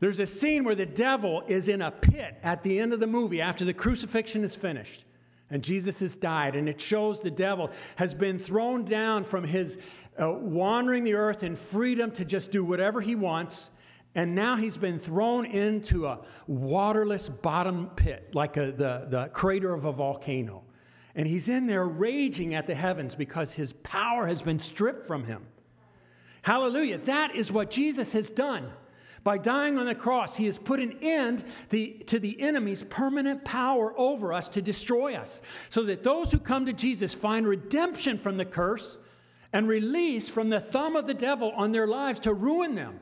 There's 0.00 0.18
a 0.18 0.26
scene 0.26 0.64
where 0.64 0.74
the 0.74 0.86
devil 0.86 1.44
is 1.46 1.68
in 1.68 1.80
a 1.80 1.90
pit 1.92 2.36
at 2.42 2.64
the 2.64 2.80
end 2.80 2.92
of 2.92 2.98
the 2.98 3.06
movie 3.06 3.40
after 3.40 3.64
the 3.64 3.72
crucifixion 3.72 4.42
is 4.42 4.54
finished 4.54 5.04
and 5.52 5.62
Jesus 5.62 6.00
has 6.00 6.16
died. 6.16 6.56
And 6.56 6.68
it 6.68 6.80
shows 6.80 7.20
the 7.20 7.30
devil 7.30 7.70
has 7.96 8.14
been 8.14 8.38
thrown 8.38 8.84
down 8.84 9.22
from 9.22 9.44
his 9.44 9.78
uh, 10.20 10.30
wandering 10.32 11.04
the 11.04 11.14
earth 11.14 11.44
in 11.44 11.54
freedom 11.54 12.10
to 12.12 12.24
just 12.24 12.50
do 12.50 12.64
whatever 12.64 13.00
he 13.00 13.14
wants. 13.14 13.70
And 14.14 14.34
now 14.34 14.56
he's 14.56 14.78
been 14.78 14.98
thrown 14.98 15.44
into 15.46 16.06
a 16.06 16.20
waterless 16.46 17.28
bottom 17.28 17.90
pit, 17.96 18.30
like 18.34 18.56
a, 18.56 18.72
the, 18.72 19.06
the 19.08 19.30
crater 19.32 19.72
of 19.72 19.84
a 19.84 19.92
volcano. 19.92 20.64
And 21.14 21.28
he's 21.28 21.48
in 21.48 21.66
there 21.66 21.86
raging 21.86 22.54
at 22.54 22.66
the 22.66 22.74
heavens 22.74 23.14
because 23.14 23.52
his 23.52 23.72
power 23.72 24.26
has 24.26 24.40
been 24.40 24.58
stripped 24.58 25.06
from 25.06 25.24
him. 25.24 25.46
Hallelujah. 26.42 26.98
That 26.98 27.36
is 27.36 27.52
what 27.52 27.70
Jesus 27.70 28.12
has 28.14 28.30
done. 28.30 28.70
By 29.24 29.38
dying 29.38 29.78
on 29.78 29.86
the 29.86 29.94
cross, 29.94 30.36
he 30.36 30.46
has 30.46 30.58
put 30.58 30.80
an 30.80 30.98
end 31.00 31.44
the, 31.68 32.02
to 32.06 32.18
the 32.18 32.40
enemy's 32.40 32.82
permanent 32.82 33.44
power 33.44 33.96
over 33.96 34.32
us 34.32 34.48
to 34.50 34.62
destroy 34.62 35.14
us, 35.14 35.42
so 35.70 35.84
that 35.84 36.02
those 36.02 36.32
who 36.32 36.38
come 36.38 36.66
to 36.66 36.72
Jesus 36.72 37.14
find 37.14 37.46
redemption 37.46 38.18
from 38.18 38.36
the 38.36 38.44
curse 38.44 38.98
and 39.52 39.68
release 39.68 40.28
from 40.28 40.48
the 40.48 40.58
thumb 40.58 40.96
of 40.96 41.06
the 41.06 41.14
devil 41.14 41.52
on 41.54 41.70
their 41.70 41.86
lives 41.86 42.18
to 42.20 42.34
ruin 42.34 42.74
them, 42.74 42.98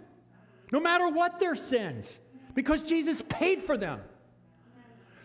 no 0.73 0.81
matter 0.81 1.09
what 1.09 1.39
their 1.39 1.55
sins, 1.55 2.21
because 2.55 2.83
Jesus 2.83 3.23
paid 3.31 3.63
for 3.63 3.79
them. 3.79 4.01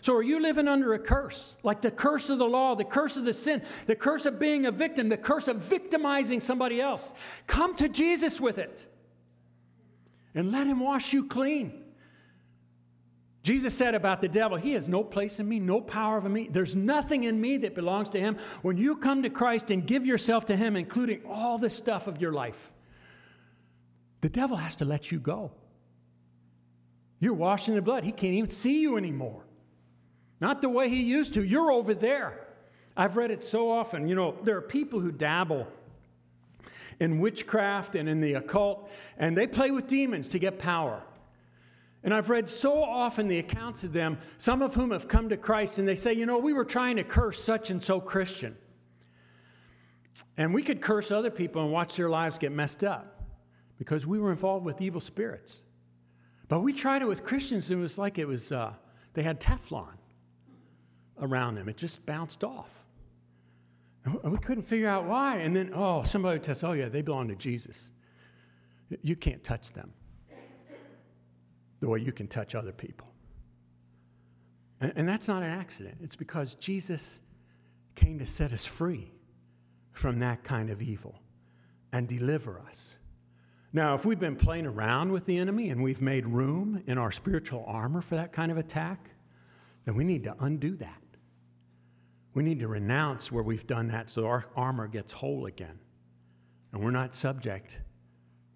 So, 0.06 0.13
are 0.13 0.22
you 0.22 0.39
living 0.39 0.68
under 0.68 0.94
a 0.94 1.00
curse? 1.00 1.56
Like 1.63 1.82
the 1.82 1.89
curse 1.89 2.30
of 2.30 2.38
the 2.38 2.46
law, 2.46 2.76
the 2.76 2.84
curse 2.84 3.18
of 3.18 3.26
the 3.26 3.34
sin, 3.34 3.63
the 3.88 3.96
curse 3.96 4.28
of 4.28 4.38
being 4.38 4.68
a 4.68 4.72
victim, 4.72 5.10
the 5.10 5.18
curse 5.18 5.48
of 5.48 5.58
victimizing 5.58 6.41
somebody 6.41 6.80
else? 6.80 7.12
Come 7.48 7.76
to 7.78 7.89
Jesus 7.89 8.39
with 8.39 8.60
it 8.60 8.86
and 10.36 10.52
let 10.52 10.68
him 10.68 10.80
wash 10.80 11.12
you 11.12 11.26
clean. 11.26 11.86
Jesus 13.41 13.74
said 13.74 13.96
about 13.96 14.22
the 14.22 14.28
devil, 14.28 14.58
He 14.58 14.74
has 14.74 14.88
no 14.88 15.04
place 15.04 15.39
in 15.39 15.50
me, 15.50 15.60
no 15.60 15.82
power 15.82 16.18
over 16.18 16.30
me. 16.30 16.50
There's 16.52 16.76
nothing 16.76 17.24
in 17.24 17.41
me 17.41 17.58
that 17.58 17.74
belongs 17.74 18.10
to 18.10 18.20
Him. 18.20 18.38
When 18.62 18.78
you 18.78 18.98
come 18.98 19.24
to 19.24 19.32
Christ 19.32 19.72
and 19.72 19.88
give 19.88 20.06
yourself 20.06 20.46
to 20.46 20.56
Him, 20.56 20.76
including 20.76 21.24
all 21.28 21.58
the 21.58 21.72
stuff 21.72 22.06
of 22.06 22.22
your 22.22 22.32
life, 22.32 22.72
the 24.22 24.30
devil 24.30 24.58
has 24.58 24.76
to 24.76 24.86
let 24.86 25.12
you 25.12 25.20
go. 25.20 25.52
You're 27.20 27.34
washed 27.34 27.70
in 27.70 27.74
the 27.74 27.82
blood. 27.82 28.04
He 28.04 28.12
can't 28.12 28.36
even 28.36 28.52
see 28.52 28.82
you 28.82 28.98
anymore. 28.98 29.44
Not 30.41 30.62
the 30.62 30.69
way 30.69 30.89
he 30.89 31.04
used 31.04 31.34
to. 31.36 31.43
You're 31.43 31.71
over 31.71 31.93
there. 31.93 32.45
I've 32.98 33.17
read 33.17 33.32
it 33.32 33.43
so 33.43 33.69
often. 33.69 34.08
You 34.08 34.15
know, 34.15 34.36
there 34.43 34.58
are 34.58 34.62
people 34.62 35.00
who 35.00 35.12
dabble 35.12 35.67
in 37.00 37.19
witchcraft 37.19 37.95
and 37.95 38.08
in 38.08 38.21
the 38.21 38.34
occult, 38.36 38.89
and 39.17 39.38
they 39.38 39.48
play 39.48 39.71
with 39.71 39.88
demons 39.88 40.30
to 40.30 40.39
get 40.39 40.60
power. 40.60 41.02
And 42.04 42.13
I've 42.13 42.30
read 42.30 42.48
so 42.48 42.84
often 42.84 43.28
the 43.28 43.39
accounts 43.39 43.84
of 43.84 43.91
them, 43.91 44.19
some 44.38 44.62
of 44.62 44.76
whom 44.76 44.91
have 44.91 45.08
come 45.08 45.30
to 45.30 45.38
Christ, 45.38 45.80
and 45.80 45.88
they 45.88 45.95
say, 45.95 46.13
you 46.13 46.26
know, 46.26 46.38
we 46.38 46.54
were 46.54 46.63
trying 46.63 46.98
to 46.98 47.04
curse 47.04 47.43
such 47.43 47.69
and 47.71 47.82
so 47.82 48.00
Christian. 48.00 48.56
And 50.38 50.54
we 50.54 50.62
could 50.62 50.82
curse 50.82 51.12
other 51.12 51.32
people 51.32 51.63
and 51.63 51.71
watch 51.71 51.95
their 51.95 52.10
lives 52.10 52.38
get 52.38 52.52
messed 52.52 52.84
up 52.84 53.24
because 53.78 54.06
we 54.06 54.19
were 54.19 54.32
involved 54.32 54.65
with 54.65 54.80
evil 54.82 55.02
spirits. 55.02 55.62
But 56.48 56.60
we 56.62 56.71
tried 56.74 57.02
it 57.02 57.08
with 57.08 57.24
Christians, 57.24 57.71
and 57.71 57.80
it 57.80 57.82
was 57.82 57.98
like 57.98 58.19
it 58.19 58.28
was, 58.28 58.52
uh, 58.52 58.74
they 59.13 59.24
had 59.24 59.41
Teflon 59.41 59.95
around 61.21 61.56
them. 61.56 61.69
It 61.69 61.78
just 61.78 62.06
bounced 62.06 62.43
off. 62.43 62.69
And 64.06 64.32
we 64.32 64.38
couldn't 64.38 64.63
figure 64.63 64.88
out 64.88 65.06
why. 65.06 65.38
And 65.38 65.56
then, 65.56 65.71
oh, 65.73 66.04
somebody 66.04 66.39
tells, 66.39 66.63
oh, 66.63 66.73
yeah, 66.73 66.89
they 66.89 67.01
belong 67.01 67.28
to 67.30 67.36
Jesus. 67.36 67.91
You 69.01 69.15
can't 69.15 69.43
touch 69.43 69.73
them 69.73 69.91
the 71.80 71.89
way 71.89 71.99
you 71.99 72.12
can 72.12 72.28
touch 72.28 72.54
other 72.54 72.71
people. 72.71 73.08
And, 74.80 74.93
and 74.95 75.10
that's 75.10 75.28
not 75.28 75.41
an 75.41 75.49
accident. 75.49 75.97
It's 76.01 76.15
because 76.15 76.56
Jesus 76.56 77.19
came 77.95 78.19
to 78.19 78.28
set 78.28 78.54
us 78.54 78.65
free 78.65 79.12
from 79.91 80.19
that 80.19 80.43
kind 80.43 80.69
of 80.69 80.82
evil 80.82 81.15
and 81.91 82.08
deliver 82.08 82.60
us. 82.60 82.97
Now, 83.73 83.95
if 83.95 84.06
we've 84.06 84.19
been 84.19 84.36
playing 84.36 84.67
around 84.67 85.12
with 85.12 85.25
the 85.25 85.38
enemy 85.38 85.69
and 85.69 85.82
we've 85.82 86.01
made 86.01 86.25
room 86.25 86.84
in 86.88 86.97
our 86.97 87.12
spiritual 87.12 87.63
armor 87.67 88.01
for 88.01 88.15
that 88.15 88.32
kind 88.32 88.51
of 88.51 88.58
attack, 88.58 89.10
then 89.86 89.95
we 89.95 90.04
need 90.04 90.23
to 90.25 90.36
undo 90.39 90.75
that. 90.78 91.01
We 92.36 92.43
need 92.43 92.60
to 92.60 92.67
renounce 92.67 93.32
where 93.32 93.43
we've 93.43 93.65
done 93.65 93.88
that 93.88 94.10
so 94.10 94.28
our 94.28 94.45
armor 94.56 94.88
gets 94.88 95.13
whole 95.13 95.45
again. 95.45 95.80
And 96.71 96.84
we're 96.84 96.91
not 96.91 97.15
subject 97.15 97.80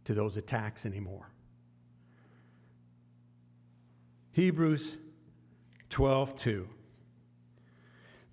to 0.03 0.13
those 0.13 0.35
attacks 0.35 0.85
anymore. 0.85 1.31
Hebrews 4.33 4.97
12, 5.89 6.35
2. 6.35 6.69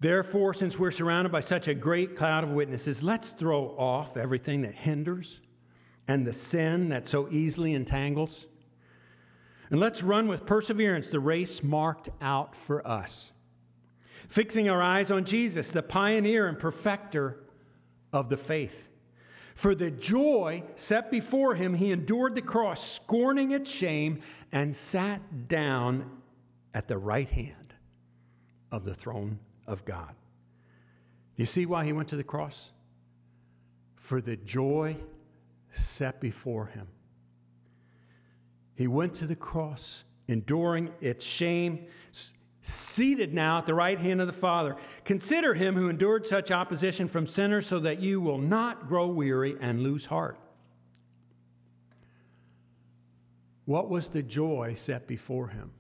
Therefore, 0.01 0.53
since 0.53 0.79
we're 0.79 0.91
surrounded 0.91 1.31
by 1.31 1.41
such 1.41 1.69
a 1.69 1.75
great 1.75 2.17
cloud 2.17 2.43
of 2.43 2.51
witnesses, 2.51 3.03
let's 3.03 3.31
throw 3.31 3.69
off 3.79 4.17
everything 4.17 4.63
that 4.63 4.75
hinders 4.75 5.41
and 6.09 6.27
the 6.27 6.33
sin 6.33 6.89
that 6.89 7.07
so 7.07 7.29
easily 7.31 7.73
entangles. 7.73 8.49
And 9.71 9.79
let's 9.79 10.03
run 10.03 10.27
with 10.27 10.45
perseverance 10.45 11.09
the 11.09 11.21
race 11.21 11.63
marked 11.63 12.11
out 12.21 12.57
for 12.57 12.87
us 12.87 13.33
fixing 14.29 14.69
our 14.69 14.83
eyes 14.83 15.11
on 15.11 15.25
Jesus, 15.25 15.71
the 15.71 15.83
pioneer 15.83 16.47
and 16.47 16.59
perfecter 16.59 17.45
of 18.13 18.29
the 18.29 18.37
faith. 18.37 18.89
For 19.55 19.75
the 19.75 19.91
joy 19.91 20.65
set 20.77 21.11
before 21.11 21.55
him, 21.55 21.75
he 21.75 21.91
endured 21.91 22.35
the 22.35 22.43
cross, 22.43 22.93
scorning 22.93 23.53
its 23.53 23.71
shame, 23.71 24.21
and 24.53 24.77
sat 24.77 25.49
down 25.49 26.11
at 26.75 26.89
the 26.89 26.99
right 26.99 27.29
hand 27.29 27.75
of 28.71 28.85
the 28.85 28.95
throne 28.95 29.39
of 29.67 29.85
God. 29.85 30.15
You 31.37 31.47
see 31.47 31.65
why 31.65 31.85
he 31.85 31.93
went 31.93 32.09
to 32.09 32.17
the 32.17 32.25
cross? 32.25 32.73
for 34.07 34.21
the 34.21 34.37
joy 34.37 34.97
set 35.73 36.21
before 36.21 36.67
him. 36.67 36.87
He 38.77 38.87
went 38.87 39.15
to 39.15 39.27
the 39.27 39.35
cross, 39.35 40.05
enduring 40.29 40.93
its 41.01 41.25
shame, 41.25 41.87
seated 42.67 43.33
now 43.33 43.59
at 43.59 43.67
the 43.67 43.75
right 43.75 43.99
hand 43.99 44.21
of 44.21 44.27
the 44.27 44.33
Father. 44.33 44.77
Consider 45.05 45.55
him 45.55 45.77
who 45.77 45.89
endured 45.89 46.27
such 46.27 46.51
opposition 46.51 47.09
from 47.09 47.27
sinners 47.27 47.67
so 47.67 47.79
that 47.81 48.01
you 48.01 48.21
will 48.21 48.39
not 48.39 48.89
grow 48.89 49.07
weary 49.07 49.57
and 49.61 49.83
lose 49.83 50.07
heart. 50.07 50.39
What 53.67 53.89
was 53.89 54.09
the 54.09 54.23
joy 54.23 54.75
set 54.77 55.07
before 55.07 55.49
him? 55.49 55.71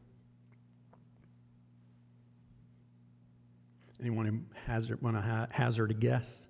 Anyone 4.00 4.46
hazard, 4.66 5.00
want 5.02 5.16
to 5.16 5.48
hazard 5.50 5.90
a 5.90 5.94
guess? 5.94 6.46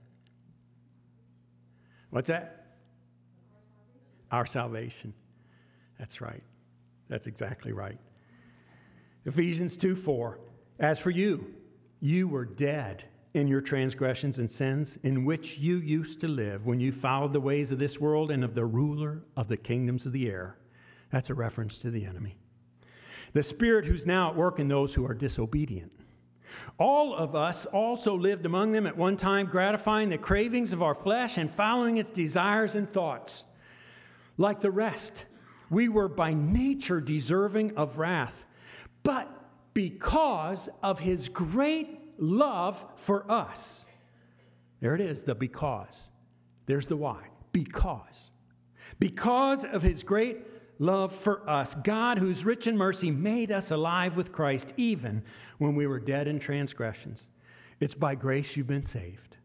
What's 2.10 2.28
that? 2.28 2.66
Our 4.30 4.46
salvation. 4.46 5.14
That's 5.98 6.20
right. 6.20 6.42
That's 7.08 7.26
exactly 7.26 7.72
right. 7.72 7.98
Ephesians 9.26 9.76
2 9.76 9.96
4. 9.96 10.38
As 10.78 10.98
for 10.98 11.10
you, 11.10 11.52
you 12.00 12.28
were 12.28 12.44
dead 12.44 13.04
in 13.34 13.48
your 13.48 13.60
transgressions 13.60 14.38
and 14.38 14.50
sins, 14.50 14.98
in 15.02 15.24
which 15.24 15.58
you 15.58 15.76
used 15.76 16.20
to 16.20 16.28
live 16.28 16.64
when 16.64 16.80
you 16.80 16.92
followed 16.92 17.32
the 17.32 17.40
ways 17.40 17.72
of 17.72 17.78
this 17.78 18.00
world 18.00 18.30
and 18.30 18.44
of 18.44 18.54
the 18.54 18.64
ruler 18.64 19.22
of 19.36 19.48
the 19.48 19.56
kingdoms 19.56 20.06
of 20.06 20.12
the 20.12 20.30
air. 20.30 20.56
That's 21.10 21.28
a 21.28 21.34
reference 21.34 21.78
to 21.80 21.90
the 21.90 22.06
enemy. 22.06 22.38
The 23.32 23.42
spirit 23.42 23.84
who's 23.84 24.06
now 24.06 24.30
at 24.30 24.36
work 24.36 24.58
in 24.58 24.68
those 24.68 24.94
who 24.94 25.04
are 25.04 25.12
disobedient. 25.12 25.92
All 26.78 27.14
of 27.14 27.34
us 27.34 27.66
also 27.66 28.14
lived 28.14 28.46
among 28.46 28.72
them 28.72 28.86
at 28.86 28.96
one 28.96 29.16
time, 29.16 29.46
gratifying 29.46 30.08
the 30.08 30.18
cravings 30.18 30.72
of 30.72 30.82
our 30.82 30.94
flesh 30.94 31.36
and 31.36 31.50
following 31.50 31.98
its 31.98 32.10
desires 32.10 32.74
and 32.74 32.88
thoughts. 32.88 33.44
Like 34.38 34.60
the 34.60 34.70
rest, 34.70 35.26
we 35.68 35.88
were 35.88 36.08
by 36.08 36.32
nature 36.32 37.00
deserving 37.00 37.76
of 37.76 37.98
wrath. 37.98 38.45
But 39.06 39.30
because 39.72 40.68
of 40.82 40.98
his 40.98 41.28
great 41.28 42.00
love 42.18 42.84
for 42.96 43.30
us, 43.30 43.86
there 44.80 44.96
it 44.96 45.00
is, 45.00 45.22
the 45.22 45.36
because. 45.36 46.10
There's 46.66 46.86
the 46.86 46.96
why. 46.96 47.28
Because. 47.52 48.32
Because 48.98 49.64
of 49.64 49.84
his 49.84 50.02
great 50.02 50.38
love 50.80 51.14
for 51.14 51.48
us, 51.48 51.76
God, 51.76 52.18
who's 52.18 52.44
rich 52.44 52.66
in 52.66 52.76
mercy, 52.76 53.12
made 53.12 53.52
us 53.52 53.70
alive 53.70 54.16
with 54.16 54.32
Christ 54.32 54.74
even 54.76 55.22
when 55.58 55.76
we 55.76 55.86
were 55.86 56.00
dead 56.00 56.26
in 56.26 56.40
transgressions. 56.40 57.28
It's 57.78 57.94
by 57.94 58.16
grace 58.16 58.56
you've 58.56 58.66
been 58.66 58.82
saved. 58.82 59.36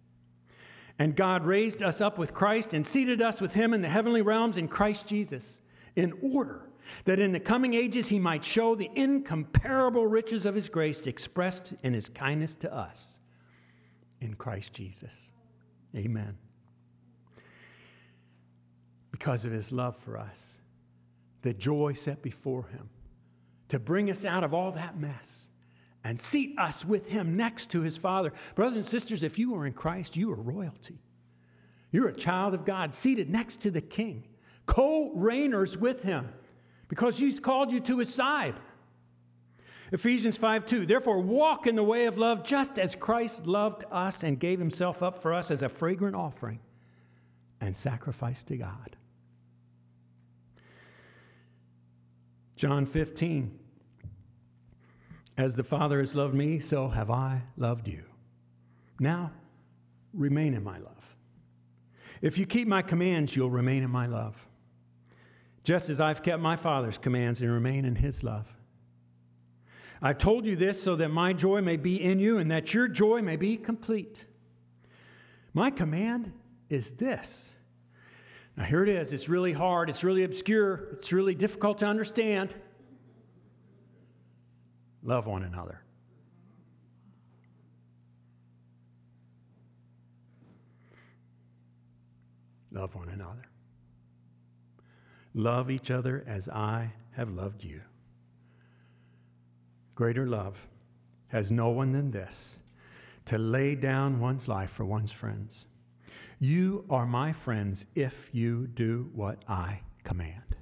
And 0.97 1.15
God 1.15 1.45
raised 1.45 1.84
us 1.84 2.02
up 2.02 2.17
with 2.17 2.34
Christ 2.34 2.74
and 2.74 2.84
seated 2.84 3.21
us 3.21 3.39
with 3.39 3.54
him 3.54 3.76
in 3.76 3.84
the 3.84 3.89
heavenly 3.89 4.24
realms 4.24 4.58
in 4.58 4.67
Christ 4.67 5.06
Jesus, 5.06 5.62
in 5.95 6.13
order 6.24 6.71
that 7.06 7.20
in 7.20 7.32
the 7.32 7.40
coming 7.40 7.74
ages 7.74 8.10
he 8.10 8.20
might 8.20 8.44
show 8.44 8.76
the 8.76 8.90
incomparable 8.96 10.08
riches 10.08 10.46
of 10.46 10.56
his 10.56 10.70
grace 10.70 11.08
expressed 11.08 11.74
in 11.84 11.94
his 11.94 12.10
kindness 12.10 12.56
to 12.56 12.74
us 12.74 13.20
in 14.20 14.34
Christ 14.36 14.74
Jesus. 14.74 15.32
Amen. 15.96 16.38
Because 19.12 19.46
of 19.46 19.52
his 19.52 19.72
love 19.72 19.98
for 19.98 20.18
us, 20.18 20.60
the 21.42 21.54
joy 21.54 21.94
set 21.94 22.22
before 22.22 22.68
him 22.68 22.90
to 23.70 23.80
bring 23.80 24.10
us 24.10 24.26
out 24.26 24.44
of 24.44 24.54
all 24.54 24.72
that 24.72 25.00
mess 25.00 25.50
and 26.04 26.20
seat 26.20 26.58
us 26.58 26.84
with 26.84 27.08
him 27.08 27.38
next 27.38 27.70
to 27.72 27.82
his 27.82 27.98
Father. 27.98 28.34
Brothers 28.56 28.76
and 28.78 28.86
sisters, 28.86 29.24
if 29.24 29.38
you 29.38 29.56
are 29.56 29.66
in 29.66 29.74
Christ, 29.74 30.18
you 30.18 30.32
are 30.32 30.36
royalty. 30.36 31.00
You're 31.92 32.08
a 32.08 32.14
child 32.14 32.54
of 32.54 32.66
God, 32.66 32.96
seated 32.96 33.30
next 33.30 33.62
to 33.62 33.72
the 33.72 33.82
King, 33.82 34.24
co 34.66 35.12
reigners 35.16 35.76
with 35.76 36.04
him, 36.04 36.30
because 36.92 37.18
he's 37.18 37.40
called 37.40 37.72
you 37.72 37.80
to 37.80 38.00
his 38.00 38.14
side. 38.14 38.54
Ephesians 39.94 40.36
5 40.36 40.66
2. 40.66 40.86
Therefore, 40.86 41.22
walk 41.22 41.66
in 41.66 41.78
the 41.78 41.84
way 41.84 42.06
of 42.06 42.18
love, 42.18 42.44
just 42.44 42.78
as 42.78 42.96
Christ 42.96 43.46
loved 43.46 43.86
us 43.90 44.24
and 44.24 44.38
gave 44.38 44.60
himself 44.60 45.02
up 45.02 45.22
for 45.22 45.34
us 45.34 45.52
as 45.52 45.62
a 45.62 45.70
fragrant 45.70 46.18
offering 46.18 46.60
and 47.62 47.78
sacrifice 47.78 48.44
to 48.44 48.58
God. 48.58 48.98
John 52.58 52.86
15. 52.86 53.58
As 55.38 55.56
the 55.56 55.64
Father 55.64 56.00
has 56.00 56.14
loved 56.14 56.34
me, 56.34 56.60
so 56.60 56.90
have 56.90 57.10
I 57.10 57.44
loved 57.56 57.88
you. 57.88 58.04
Now, 59.00 59.32
remain 60.14 60.56
in 60.56 60.64
my 60.66 60.78
love. 60.80 61.16
If 62.22 62.38
you 62.38 62.46
keep 62.46 62.68
my 62.68 62.82
commands, 62.82 63.34
you'll 63.34 63.50
remain 63.50 63.82
in 63.82 63.90
my 63.90 64.08
love, 64.08 64.36
just 65.63 65.89
as 65.89 66.00
I've 66.00 66.24
kept 66.24 66.41
my 66.41 66.56
Father's 66.56 66.97
commands 66.97 67.41
and 67.41 67.52
remain 67.52 67.86
in 67.86 67.95
his 67.95 68.24
love. 68.24 68.47
I've 70.02 70.17
told 70.17 70.45
you 70.45 70.56
this 70.56 70.82
so 70.82 70.95
that 70.95 71.10
my 71.10 71.34
joy 71.34 71.62
may 71.62 71.78
be 71.78 72.02
in 72.02 72.19
you 72.19 72.39
and 72.39 72.50
that 72.50 72.74
your 72.74 72.88
joy 72.88 73.21
may 73.21 73.36
be 73.36 73.56
complete. 73.58 74.26
My 75.54 75.69
command 75.69 76.34
is 76.69 76.91
this. 76.91 77.52
Now, 78.58 78.63
here 78.63 78.84
it 78.84 78.89
is. 78.89 79.13
It's 79.13 79.30
really 79.30 79.54
hard, 79.54 79.89
it's 79.89 80.04
really 80.04 80.24
obscure, 80.24 80.89
it's 80.93 81.13
really 81.13 81.36
difficult 81.36 81.78
to 81.80 81.86
understand. 81.86 82.56
Love 85.04 85.28
one 85.28 85.43
another. 85.43 85.82
Love 92.71 92.95
one 92.95 93.10
another. 93.10 93.43
Love 95.34 95.72
each 95.72 95.89
other 95.89 96.24
as 96.28 96.50
I 96.50 96.94
have 97.12 97.30
loved 97.30 97.63
you. 97.63 97.82
Greater 99.96 100.28
love 100.28 100.67
has 101.28 101.52
no 101.52 101.70
one 101.70 101.91
than 101.91 102.12
this 102.12 102.58
to 103.26 103.38
lay 103.38 103.76
down 103.76 104.20
one's 104.20 104.48
life 104.48 104.72
for 104.72 104.84
one's 104.84 105.12
friends. 105.12 105.65
You 106.39 106.86
are 106.89 107.06
my 107.06 107.32
friends 107.32 107.86
if 107.96 108.30
you 108.34 108.67
do 108.67 109.10
what 109.13 109.44
I 109.48 109.82
command. 110.04 110.56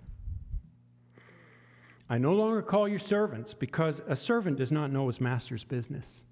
I 2.09 2.17
no 2.17 2.33
longer 2.33 2.61
call 2.61 2.87
you 2.87 2.97
servants 2.97 3.53
because 3.53 4.01
a 4.07 4.15
servant 4.15 4.57
does 4.57 4.71
not 4.71 4.91
know 4.91 5.07
his 5.07 5.21
master's 5.21 5.63
business. 5.63 6.23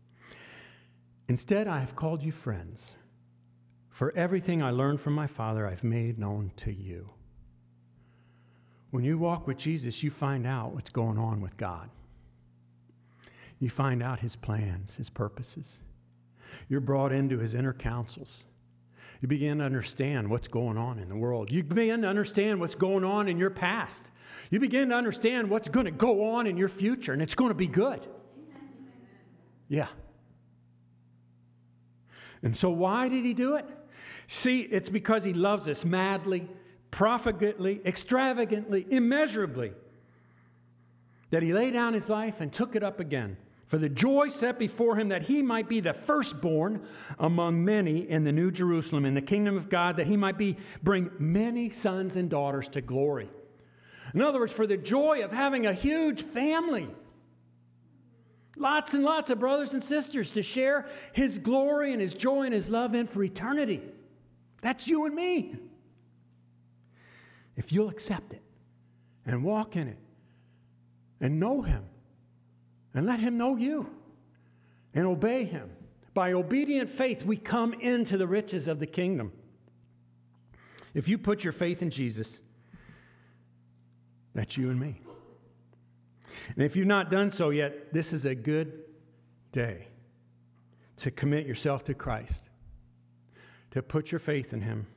Instead, 1.27 1.67
I 1.67 1.79
have 1.79 1.95
called 1.95 2.23
you 2.23 2.31
friends. 2.31 2.91
For 3.89 4.11
everything 4.15 4.61
I 4.61 4.71
learned 4.71 5.01
from 5.01 5.13
my 5.13 5.27
Father, 5.27 5.67
I've 5.67 5.83
made 5.83 6.19
known 6.19 6.51
to 6.57 6.71
you. 6.71 7.09
When 8.91 9.03
you 9.03 9.17
walk 9.17 9.47
with 9.47 9.57
Jesus, 9.57 10.01
you 10.01 10.11
find 10.11 10.47
out 10.47 10.73
what's 10.73 10.89
going 10.89 11.17
on 11.17 11.41
with 11.41 11.57
God. 11.57 11.89
You 13.59 13.69
find 13.69 14.01
out 14.01 14.19
his 14.19 14.35
plans, 14.35 14.95
his 14.95 15.09
purposes. 15.09 15.79
You're 16.69 16.79
brought 16.79 17.11
into 17.11 17.37
his 17.39 17.53
inner 17.53 17.73
counsels. 17.73 18.45
You 19.21 19.27
begin 19.27 19.57
to 19.59 19.63
understand 19.63 20.29
what's 20.29 20.47
going 20.47 20.77
on 20.77 20.99
in 20.99 21.09
the 21.09 21.15
world. 21.15 21.51
You 21.51 21.63
begin 21.63 22.03
to 22.03 22.07
understand 22.07 22.59
what's 22.59 22.75
going 22.75 23.03
on 23.03 23.27
in 23.27 23.37
your 23.37 23.49
past. 23.49 24.11
You 24.51 24.59
begin 24.59 24.89
to 24.89 24.95
understand 24.95 25.49
what's 25.49 25.67
going 25.67 25.85
to 25.85 25.91
go 25.91 26.33
on 26.35 26.45
in 26.45 26.55
your 26.55 26.69
future, 26.69 27.13
and 27.13 27.21
it's 27.21 27.33
going 27.33 27.49
to 27.49 27.55
be 27.55 27.67
good. 27.67 28.05
Yeah. 29.67 29.87
And 32.43 32.55
so, 32.55 32.69
why 32.69 33.09
did 33.09 33.25
he 33.25 33.33
do 33.33 33.55
it? 33.55 33.65
See, 34.27 34.61
it's 34.61 34.89
because 34.89 35.23
he 35.23 35.33
loves 35.33 35.67
us 35.67 35.83
madly, 35.83 36.47
profligately, 36.91 37.81
extravagantly, 37.85 38.85
immeasurably, 38.89 39.73
that 41.29 41.43
he 41.43 41.53
laid 41.53 41.73
down 41.73 41.93
his 41.93 42.09
life 42.09 42.39
and 42.39 42.51
took 42.51 42.75
it 42.75 42.83
up 42.83 42.99
again 42.99 43.37
for 43.67 43.77
the 43.77 43.89
joy 43.89 44.29
set 44.29 44.57
before 44.57 44.95
him 44.95 45.09
that 45.09 45.23
he 45.23 45.41
might 45.41 45.67
be 45.67 45.81
the 45.81 45.93
firstborn 45.93 46.81
among 47.19 47.63
many 47.63 48.09
in 48.09 48.23
the 48.23 48.31
new 48.31 48.49
Jerusalem, 48.49 49.05
in 49.05 49.13
the 49.13 49.21
kingdom 49.21 49.57
of 49.57 49.67
God, 49.67 49.97
that 49.97 50.07
he 50.07 50.15
might 50.15 50.37
be 50.37 50.55
bring 50.81 51.11
many 51.19 51.69
sons 51.69 52.15
and 52.15 52.29
daughters 52.29 52.69
to 52.69 52.81
glory. 52.81 53.29
In 54.13 54.21
other 54.21 54.39
words, 54.39 54.53
for 54.53 54.65
the 54.65 54.77
joy 54.77 55.21
of 55.21 55.33
having 55.33 55.65
a 55.65 55.73
huge 55.73 56.21
family. 56.21 56.87
Lots 58.55 58.93
and 58.93 59.03
lots 59.03 59.29
of 59.29 59.39
brothers 59.39 59.73
and 59.73 59.83
sisters 59.83 60.31
to 60.31 60.41
share 60.41 60.87
his 61.11 61.37
glory 61.37 61.91
and 61.91 62.01
his 62.01 62.13
joy 62.13 62.43
and 62.43 62.53
his 62.53 62.69
love 62.69 62.95
in 62.95 63.05
for 63.05 63.21
eternity. 63.21 63.81
That's 64.61 64.87
you 64.87 65.05
and 65.05 65.13
me. 65.13 65.57
If 67.57 67.73
you'll 67.73 67.89
accept 67.89 68.31
it 68.31 68.43
and 69.25 69.43
walk 69.43 69.75
in 69.75 69.89
it 69.89 69.99
and 71.19 71.39
know 71.39 71.61
him 71.61 71.83
and 72.97 73.05
let 73.05 73.19
Him 73.19 73.37
know 73.37 73.55
you 73.55 73.87
and 74.95 75.05
obey 75.05 75.43
Him. 75.45 75.69
By 76.15 76.33
obedient 76.33 76.89
faith, 76.89 77.23
we 77.23 77.37
come 77.37 77.75
into 77.75 78.17
the 78.17 78.25
riches 78.25 78.67
of 78.67 78.79
the 78.79 78.87
kingdom. 78.87 79.31
If 80.95 81.07
you 81.07 81.19
put 81.19 81.43
your 81.43 81.53
faith 81.53 81.83
in 81.83 81.91
Jesus, 81.91 82.39
that's 84.33 84.57
you 84.57 84.71
and 84.71 84.79
me. 84.79 84.99
And 86.55 86.65
if 86.65 86.75
you've 86.75 86.87
not 86.87 87.11
done 87.11 87.29
so 87.29 87.51
yet, 87.51 87.93
this 87.93 88.13
is 88.13 88.25
a 88.25 88.33
good 88.33 88.79
day 89.51 89.89
to 90.97 91.11
commit 91.11 91.45
yourself 91.45 91.83
to 91.83 91.93
Christ, 91.93 92.49
to 93.69 93.83
put 93.83 94.11
your 94.11 94.17
faith 94.17 94.53
in 94.53 94.61
Him, 94.61 94.87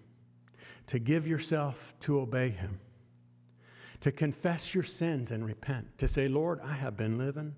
to 0.90 0.98
give 0.98 1.24
yourself 1.24 1.94
to 2.00 2.18
obey 2.18 2.48
Him, 2.48 2.80
to 4.00 4.10
confess 4.10 4.74
your 4.74 4.82
sins 4.82 5.30
and 5.30 5.46
repent, 5.46 5.86
to 5.98 6.08
say, 6.08 6.26
Lord, 6.26 6.58
I 6.64 6.72
have 6.72 6.96
been 6.96 7.16
living 7.16 7.54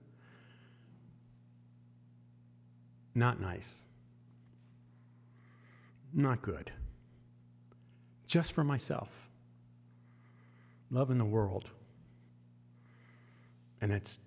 not 3.15 3.41
nice, 3.41 3.87
not 6.13 6.43
good, 6.43 6.71
just 8.27 8.53
for 8.53 8.65
myself, 8.65 9.09
loving 10.91 11.17
the 11.17 11.25
world. 11.25 11.71
And 13.81 13.93
it's 13.93 14.21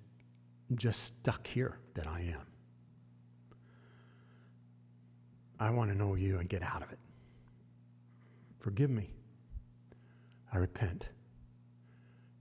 just 0.73 1.03
stuck 1.03 1.45
here 1.45 1.77
that 1.93 2.07
I 2.07 2.21
am. 2.21 2.41
I 5.59 5.69
want 5.69 5.91
to 5.91 5.95
know 5.95 6.15
you 6.15 6.39
and 6.39 6.49
get 6.49 6.63
out 6.63 6.81
of 6.81 6.91
it. 6.91 6.97
Forgive 8.65 8.89
me. 8.89 9.11
I 10.51 10.57
repent. 10.57 11.09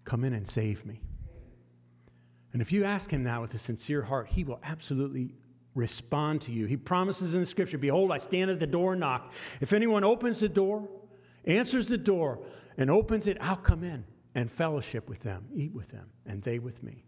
Come 0.06 0.24
in 0.24 0.32
and 0.32 0.48
save 0.48 0.86
me. 0.86 1.02
And 2.54 2.62
if 2.62 2.72
you 2.72 2.84
ask 2.84 3.10
him 3.10 3.24
that 3.24 3.42
with 3.42 3.52
a 3.52 3.58
sincere 3.58 4.00
heart, 4.00 4.28
he 4.28 4.42
will 4.42 4.58
absolutely 4.62 5.34
respond 5.74 6.40
to 6.40 6.50
you. 6.50 6.64
He 6.64 6.78
promises 6.78 7.34
in 7.34 7.40
the 7.40 7.46
scripture 7.46 7.76
Behold, 7.76 8.10
I 8.10 8.16
stand 8.16 8.50
at 8.50 8.58
the 8.58 8.66
door 8.66 8.92
and 8.92 9.00
knock. 9.00 9.34
If 9.60 9.74
anyone 9.74 10.02
opens 10.02 10.40
the 10.40 10.48
door, 10.48 10.88
answers 11.44 11.88
the 11.88 11.98
door, 11.98 12.38
and 12.78 12.90
opens 12.90 13.26
it, 13.26 13.36
I'll 13.38 13.56
come 13.56 13.84
in 13.84 14.02
and 14.34 14.50
fellowship 14.50 15.10
with 15.10 15.20
them, 15.20 15.44
eat 15.54 15.74
with 15.74 15.88
them, 15.88 16.08
and 16.24 16.42
they 16.42 16.58
with 16.58 16.82
me. 16.82 17.04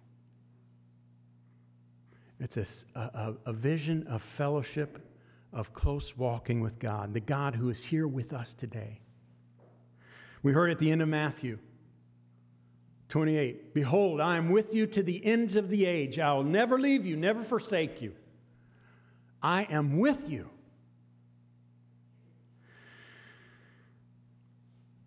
It's 2.38 2.58
a, 2.58 2.66
a, 2.94 3.34
a 3.46 3.52
vision 3.54 4.06
of 4.08 4.20
fellowship, 4.20 4.98
of 5.54 5.72
close 5.72 6.18
walking 6.18 6.60
with 6.60 6.78
God, 6.78 7.14
the 7.14 7.20
God 7.20 7.54
who 7.54 7.70
is 7.70 7.82
here 7.82 8.06
with 8.06 8.34
us 8.34 8.52
today. 8.52 9.00
We 10.46 10.52
heard 10.52 10.70
at 10.70 10.78
the 10.78 10.92
end 10.92 11.02
of 11.02 11.08
Matthew 11.08 11.58
28 13.08 13.74
Behold, 13.74 14.20
I 14.20 14.36
am 14.36 14.48
with 14.48 14.72
you 14.72 14.86
to 14.86 15.02
the 15.02 15.26
ends 15.26 15.56
of 15.56 15.70
the 15.70 15.84
age. 15.84 16.20
I 16.20 16.32
will 16.34 16.44
never 16.44 16.78
leave 16.78 17.04
you, 17.04 17.16
never 17.16 17.42
forsake 17.42 18.00
you. 18.00 18.12
I 19.42 19.64
am 19.64 19.98
with 19.98 20.30
you. 20.30 20.48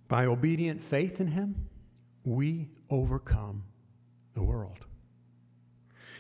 By 0.10 0.26
obedient 0.26 0.84
faith 0.84 1.22
in 1.22 1.28
Him, 1.28 1.70
we 2.26 2.68
overcome 2.90 3.64
the 4.34 4.44
world. 4.44 4.80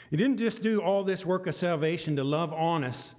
He 0.10 0.16
didn't 0.16 0.38
just 0.38 0.62
do 0.62 0.82
all 0.82 1.04
this 1.04 1.26
work 1.26 1.46
of 1.46 1.56
salvation 1.56 2.16
to 2.16 2.24
love 2.24 2.54
on 2.54 2.86
us, 2.86 3.16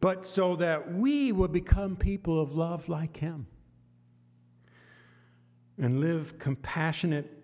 but 0.00 0.24
so 0.24 0.54
that 0.54 0.94
we 0.94 1.32
would 1.32 1.50
become 1.50 1.96
people 1.96 2.40
of 2.40 2.54
love 2.54 2.88
like 2.88 3.16
Him 3.16 3.48
and 5.80 6.00
live 6.00 6.38
compassionate 6.38 7.42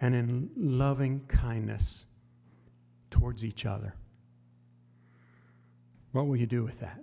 and 0.00 0.14
in 0.14 0.50
loving 0.56 1.20
kindness 1.28 2.06
towards 3.10 3.44
each 3.44 3.66
other. 3.66 3.94
What 6.12 6.26
will 6.26 6.36
you 6.36 6.46
do 6.46 6.64
with 6.64 6.80
that? 6.80 6.98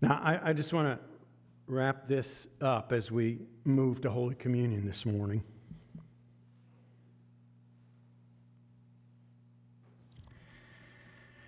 Now, 0.00 0.20
I, 0.22 0.50
I 0.50 0.52
just 0.52 0.72
want 0.72 0.98
to 0.98 1.04
wrap 1.66 2.08
this 2.08 2.48
up 2.60 2.92
as 2.92 3.10
we 3.10 3.40
move 3.64 4.00
to 4.00 4.10
Holy 4.10 4.34
Communion 4.34 4.86
this 4.86 5.04
morning. 5.04 5.42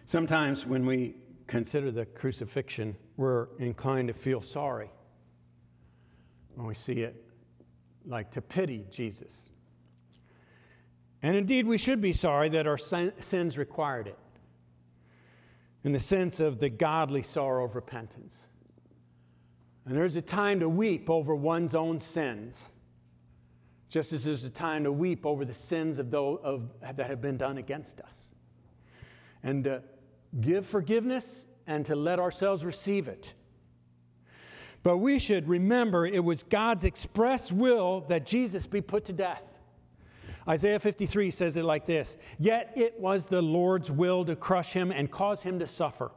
Sometimes 0.07 0.67
when 0.67 0.87
we 0.87 1.15
consider 1.47 1.91
the 1.91 2.07
crucifixion, 2.07 2.97
we're 3.19 3.49
inclined 3.59 4.09
to 4.09 4.15
feel 4.15 4.41
sorry 4.41 4.89
when 6.55 6.67
we 6.67 6.75
see 6.75 7.03
it, 7.03 7.25
like 8.07 8.31
to 8.31 8.41
pity 8.41 8.87
Jesus. 8.91 9.51
And 11.21 11.37
indeed, 11.37 11.67
we 11.67 11.79
should 11.79 12.01
be 12.01 12.13
sorry 12.13 12.49
that 12.51 12.69
our 12.69 12.79
sins 12.79 13.59
required 13.59 14.07
it, 14.07 14.19
in 15.83 15.91
the 15.91 15.99
sense 15.99 16.39
of 16.39 16.61
the 16.61 16.71
godly 16.71 17.23
sorrow 17.23 17.65
of 17.65 17.75
repentance. 17.75 18.49
And 19.85 19.97
there's 19.97 20.15
a 20.15 20.23
time 20.23 20.61
to 20.61 20.69
weep 20.69 21.11
over 21.11 21.35
one's 21.35 21.75
own 21.75 22.01
sins, 22.01 22.71
just 23.89 24.13
as 24.13 24.25
there's 24.25 24.45
a 24.45 24.51
time 24.51 24.85
to 24.85 24.93
weep 24.93 25.27
over 25.27 25.45
the 25.45 25.55
sins 25.55 25.99
of 25.99 26.13
those 26.13 26.39
of, 26.45 26.71
that 26.83 27.11
have 27.11 27.21
been 27.21 27.37
done 27.37 27.59
against 27.59 28.01
us. 28.01 28.33
And 29.43 29.65
to 29.65 29.83
give 30.41 30.67
forgiveness 30.67 31.49
and 31.69 31.87
to 31.87 31.95
let 31.95 32.19
ourselves 32.19 32.65
receive 32.65 33.07
it. 33.07 33.35
But 34.83 34.99
we 34.99 35.19
should 35.19 35.49
remember 35.49 36.07
it 36.07 36.25
was 36.25 36.43
God's 36.43 36.85
express 36.85 37.53
will 37.53 38.01
that 38.09 38.27
Jesus 38.27 38.67
be 38.67 38.81
put 38.81 39.05
to 39.05 39.13
death. 39.13 39.61
Isaiah 40.49 40.79
53 40.81 41.31
says 41.31 41.57
it 41.59 41.63
like 41.65 41.85
this 41.85 42.17
Yet 42.39 42.73
it 42.75 42.99
was 42.99 43.27
the 43.27 43.43
Lord's 43.43 43.91
will 43.91 44.25
to 44.25 44.35
crush 44.35 44.73
him 44.73 44.91
and 44.91 45.11
cause 45.11 45.43
him 45.43 45.59
to 45.59 45.67
suffer. 45.67 46.11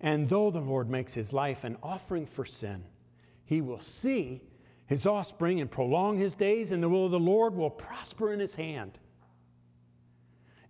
And 0.00 0.28
though 0.28 0.50
the 0.50 0.60
Lord 0.60 0.90
makes 0.90 1.14
his 1.14 1.32
life 1.32 1.64
an 1.64 1.78
offering 1.82 2.26
for 2.26 2.44
sin, 2.44 2.84
he 3.44 3.60
will 3.60 3.80
see 3.80 4.42
his 4.86 5.06
offspring 5.06 5.60
and 5.60 5.70
prolong 5.70 6.18
his 6.18 6.34
days, 6.34 6.72
and 6.72 6.82
the 6.82 6.88
will 6.88 7.06
of 7.06 7.10
the 7.12 7.18
Lord 7.18 7.54
will 7.54 7.70
prosper 7.70 8.32
in 8.32 8.40
his 8.40 8.56
hand. 8.56 8.98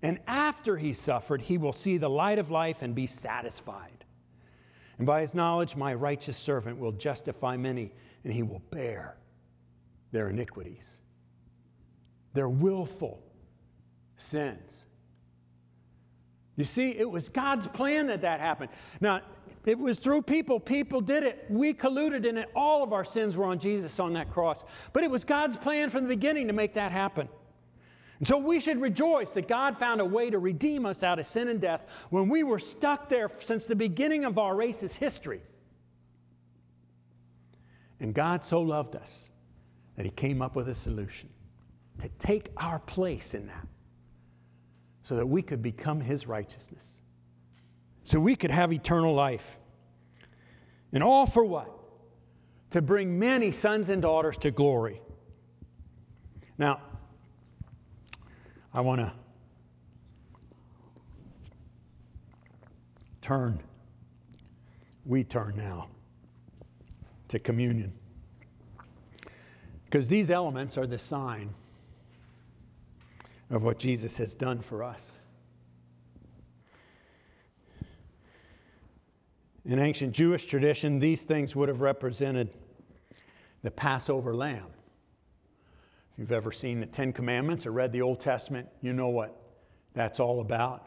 And 0.03 0.21
after 0.27 0.77
he 0.77 0.93
suffered, 0.93 1.43
he 1.43 1.57
will 1.57 1.73
see 1.73 1.97
the 1.97 2.11
light 2.11 2.39
of 2.39 2.51
life 2.51 2.83
and 2.83 2.95
be 2.95 3.07
satisfied. 3.07 3.94
And 4.99 5.07
by 5.07 5.21
his 5.23 5.35
knowledge, 5.35 5.77
my 5.77 5.95
righteous 5.95 6.37
servant 6.37 6.79
will 6.79 6.93
justify 6.93 7.57
many, 7.57 7.93
and 8.23 8.33
he 8.33 8.43
will 8.43 8.63
bear 8.71 9.17
their 10.13 10.29
iniquities 10.29 11.01
their 12.35 12.49
willful 12.49 13.23
sins. 14.17 14.85
You 16.57 16.65
see, 16.65 16.91
it 16.91 17.09
was 17.09 17.29
God's 17.29 17.67
plan 17.67 18.09
that 18.09 18.23
that 18.23 18.41
happened. 18.41 18.71
Now, 19.01 19.23
it 19.65 19.79
was 19.79 19.99
through 19.99 20.23
people. 20.23 20.61
People 20.61 21.01
did 21.01 21.25
it. 21.25 21.47
We 21.49 21.73
colluded 21.73 22.27
in 22.27 22.37
it. 22.37 22.51
All 22.55 22.83
of 22.83 22.93
our 22.93 23.05
sins 23.05 23.37
were 23.37 23.47
on 23.47 23.59
Jesus 23.59 23.99
on 23.99 24.13
that 24.13 24.31
cross. 24.31 24.65
But 24.93 25.05
it 25.05 25.11
was 25.11 25.25
God's 25.25 25.57
plan 25.57 25.91
from 25.91 26.03
the 26.03 26.09
beginning 26.09 26.49
to 26.49 26.53
make 26.53 26.75
that 26.75 26.93
happen. 26.93 27.29
And 28.19 28.29
so 28.29 28.39
we 28.39 28.61
should 28.61 28.81
rejoice 28.81 29.33
that 29.33 29.49
God 29.49 29.77
found 29.77 30.01
a 30.01 30.05
way 30.05 30.31
to 30.31 30.39
redeem 30.39 30.87
us 30.87 31.03
out 31.03 31.19
of 31.19 31.27
sin 31.27 31.49
and 31.49 31.61
death 31.61 31.87
when 32.11 32.29
we 32.29 32.43
were 32.43 32.59
stuck 32.59 33.09
there 33.09 33.31
since 33.41 33.65
the 33.65 33.77
beginning 33.77 34.25
of 34.25 34.39
our 34.39 34.55
race's 34.55 34.97
history. 34.97 35.43
And 38.01 38.15
God 38.15 38.45
so 38.45 38.61
loved 38.61 38.97
us 38.97 39.33
that 39.97 40.05
He 40.05 40.11
came 40.11 40.43
up 40.43 40.55
with 40.55 40.69
a 40.69 40.75
solution 40.75 41.29
to 41.99 42.09
take 42.19 42.51
our 42.57 42.79
place 42.81 43.35
in 43.35 43.47
that 43.47 43.67
so 45.03 45.17
that 45.17 45.27
we 45.27 45.43
could 45.43 45.63
become 45.63 46.01
his 46.01 46.27
righteousness, 46.27 47.03
so 48.03 48.19
we 48.19 48.35
could 48.35 48.51
have 48.51 48.73
eternal 48.73 49.15
life. 49.15 49.59
And 50.93 51.03
all 51.03 51.27
for 51.27 51.45
what? 51.45 51.71
To 52.71 52.83
bring 52.83 53.19
many 53.19 53.51
sons 53.51 53.91
and 53.91 54.01
daughters 54.01 54.39
to 54.39 54.51
glory. 54.51 55.01
Now, 56.57 56.81
I 58.75 58.81
want 58.81 59.01
to 59.01 59.13
turn, 63.21 63.63
we 65.07 65.23
turn 65.23 65.55
now 65.57 65.89
to 67.29 67.39
communion. 67.39 67.93
Because 69.85 70.09
these 70.09 70.29
elements 70.29 70.77
are 70.77 70.89
the 70.89 70.99
sign 70.99 71.55
of 73.49 73.63
what 73.63 73.79
Jesus 73.79 74.19
has 74.19 74.35
done 74.35 74.61
for 74.61 74.83
us. 74.83 75.21
In 79.65 79.79
ancient 79.79 80.13
Jewish 80.13 80.47
tradition, 80.47 80.99
these 80.99 81.23
things 81.23 81.55
would 81.55 81.69
have 81.69 81.81
represented 81.81 82.51
the 83.63 83.71
Passover 83.71 84.35
lamb. 84.35 84.74
If 86.15 86.21
you've 86.21 86.33
ever 86.33 86.53
seen 86.53 86.79
the 86.79 86.87
Ten 86.87 87.13
Commandments 87.13 87.67
or 87.67 87.73
read 87.73 87.91
the 87.91 88.03
Old 88.03 88.21
Testament, 88.21 88.69
you 88.81 88.93
know 88.93 89.09
what 89.09 89.37
that's 89.95 90.21
all 90.21 90.41
about. 90.41 90.87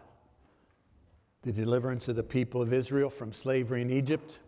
The 1.41 1.51
deliverance 1.51 2.07
of 2.07 2.15
the 2.15 2.23
people 2.23 2.61
of 2.61 2.71
Israel 2.71 3.09
from 3.09 3.33
slavery 3.33 3.81
in 3.81 3.89
Egypt, 3.89 4.39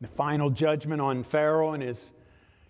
the 0.00 0.06
final 0.06 0.50
judgment 0.50 1.00
on 1.00 1.24
Pharaoh 1.24 1.72
and 1.72 1.82
his, 1.82 2.12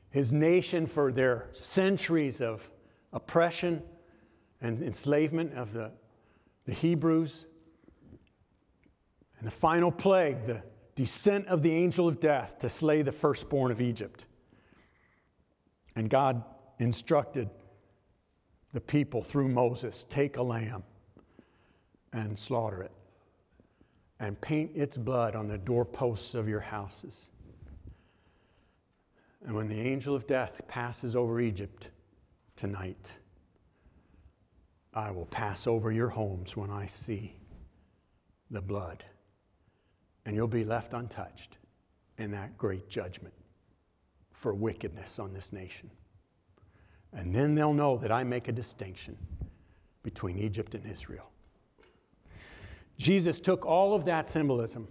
his 0.09 0.33
nation 0.33 0.87
for 0.87 1.13
their 1.13 1.51
centuries 1.53 2.41
of 2.41 2.71
oppression 3.13 3.83
and 4.63 4.81
enslavement 4.81 5.53
of 5.53 5.75
the, 5.75 5.93
the 6.65 6.73
Hebrews. 6.73 7.45
And 9.39 9.47
the 9.47 9.53
final 9.53 9.93
plague, 9.93 10.47
the 10.47 10.63
descent 10.95 11.47
of 11.49 11.61
the 11.61 11.75
angel 11.75 12.09
of 12.09 12.21
death 12.21 12.59
to 12.61 12.71
slay 12.71 13.03
the 13.03 13.13
firstborn 13.13 13.71
of 13.71 13.83
Egypt. 13.83 14.25
And 15.95 16.09
God 16.09 16.43
instructed 16.79 17.49
the 18.73 18.81
people 18.81 19.23
through 19.23 19.49
Moses 19.49 20.05
take 20.09 20.37
a 20.37 20.43
lamb 20.43 20.83
and 22.13 22.39
slaughter 22.39 22.83
it. 22.83 22.93
and 24.19 24.41
paint 24.41 24.71
its 24.75 24.97
blood 24.97 25.37
on 25.37 25.47
the 25.47 25.59
doorposts 25.59 26.35
of 26.35 26.49
your 26.49 26.61
houses. 26.61 27.29
And 29.45 29.55
when 29.55 29.69
the 29.69 29.79
angel 29.79 30.15
of 30.15 30.27
death 30.27 30.63
passes 30.67 31.15
over 31.15 31.39
Egypt 31.41 31.91
tonight, 32.57 33.19
I 34.95 35.11
will 35.11 35.27
pass 35.27 35.67
over 35.67 35.93
your 35.93 36.09
homes 36.09 36.57
when 36.57 36.71
I 36.71 36.87
see 36.87 37.37
the 38.51 38.63
blood, 38.63 39.05
and 40.25 40.35
you'll 40.35 40.49
be 40.49 40.65
left 40.65 40.95
untouched 40.95 41.59
in 42.17 42.31
that 42.31 42.57
great 42.57 42.89
judgment 42.89 43.35
for 44.33 44.55
wickedness 44.55 45.19
on 45.19 45.35
this 45.35 45.53
nation. 45.53 45.91
And 47.17 47.35
then 47.35 47.55
they'll 47.55 47.73
know 47.73 47.97
that 47.97 48.13
I 48.13 48.23
make 48.25 48.47
a 48.47 48.53
distinction 48.53 49.17
between 50.03 50.39
Egypt 50.39 50.75
and 50.75 50.87
Israel. 50.87 51.31
Jesus 52.99 53.41
took 53.41 53.65
all 53.65 53.95
of 53.95 54.05
that 54.05 54.29
symbolism 54.29 54.87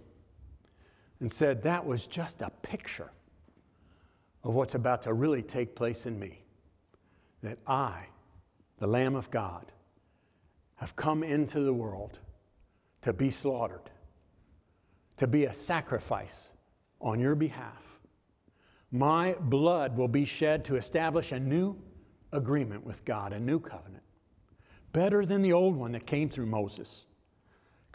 and 1.20 1.30
said 1.30 1.62
that 1.62 1.86
was 1.86 2.06
just 2.06 2.42
a 2.42 2.50
picture 2.62 3.10
of 4.42 4.54
what's 4.54 4.74
about 4.74 5.02
to 5.02 5.14
really 5.14 5.40
take 5.40 5.74
place 5.74 6.04
in 6.04 6.18
me. 6.18 6.42
That 7.42 7.58
I, 7.66 8.06
the 8.78 8.86
Lamb 8.88 9.14
of 9.14 9.30
God, 9.30 9.70
have 10.76 10.96
come 10.96 11.22
into 11.22 11.60
the 11.60 11.72
world 11.72 12.18
to 13.02 13.12
be 13.12 13.30
slaughtered, 13.30 13.88
to 15.16 15.28
be 15.28 15.44
a 15.44 15.52
sacrifice 15.52 16.50
on 17.00 17.20
your 17.20 17.36
behalf. 17.36 18.00
My 18.90 19.36
blood 19.38 19.96
will 19.96 20.08
be 20.08 20.24
shed 20.24 20.64
to 20.66 20.76
establish 20.76 21.32
a 21.32 21.38
new 21.38 21.76
agreement 22.36 22.84
with 22.84 23.04
God, 23.04 23.32
a 23.32 23.40
new 23.40 23.58
covenant, 23.58 24.04
better 24.92 25.24
than 25.26 25.42
the 25.42 25.52
old 25.52 25.76
one 25.76 25.92
that 25.92 26.06
came 26.06 26.28
through 26.28 26.46
Moses 26.46 27.06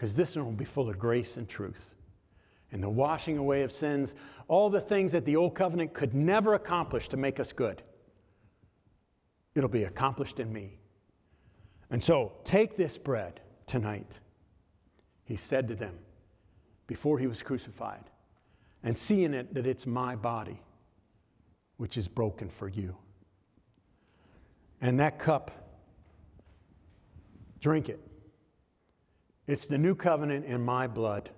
because 0.02 0.16
this 0.16 0.36
one 0.36 0.46
will 0.46 0.52
be 0.54 0.66
full 0.66 0.90
of 0.90 0.98
grace 0.98 1.38
and 1.38 1.48
truth. 1.48 1.94
And 2.72 2.82
the 2.82 2.90
washing 2.90 3.38
away 3.38 3.62
of 3.62 3.72
sins, 3.72 4.16
all 4.48 4.68
the 4.72 4.82
things 4.82 5.12
that 5.12 5.26
the 5.26 5.36
old 5.36 5.54
covenant 5.54 5.94
could 5.94 6.16
never 6.16 6.56
accomplish 6.56 7.08
to 7.10 7.18
make 7.18 7.40
us 7.40 7.54
good, 7.54 7.84
it'll 9.54 9.70
be 9.70 9.84
accomplished 9.84 10.40
in 10.40 10.52
me. 10.52 10.80
And 11.92 12.04
so 12.04 12.32
take 12.44 12.78
this 12.78 12.98
bread 12.98 13.42
tonight, 13.68 14.20
he 15.24 15.36
said 15.36 15.68
to 15.68 15.76
them 15.76 16.00
before 16.88 17.20
he 17.20 17.28
was 17.28 17.44
crucified, 17.44 18.06
and 18.82 18.98
see 18.98 19.24
in 19.24 19.36
it 19.36 19.54
that 19.54 19.68
it's 19.68 19.86
my 19.86 20.16
body, 20.16 20.60
which 21.78 21.96
is 21.96 22.08
broken 22.08 22.50
for 22.50 22.68
you. 22.68 22.98
And 24.82 25.00
that 25.00 25.20
cup, 25.20 25.52
drink 27.60 27.88
it 27.88 28.00
it's 29.52 29.68
the 29.68 29.78
new 29.78 29.96
covenant 29.96 30.46
in 30.46 30.64
my 30.64 30.88
blood, 30.88 31.30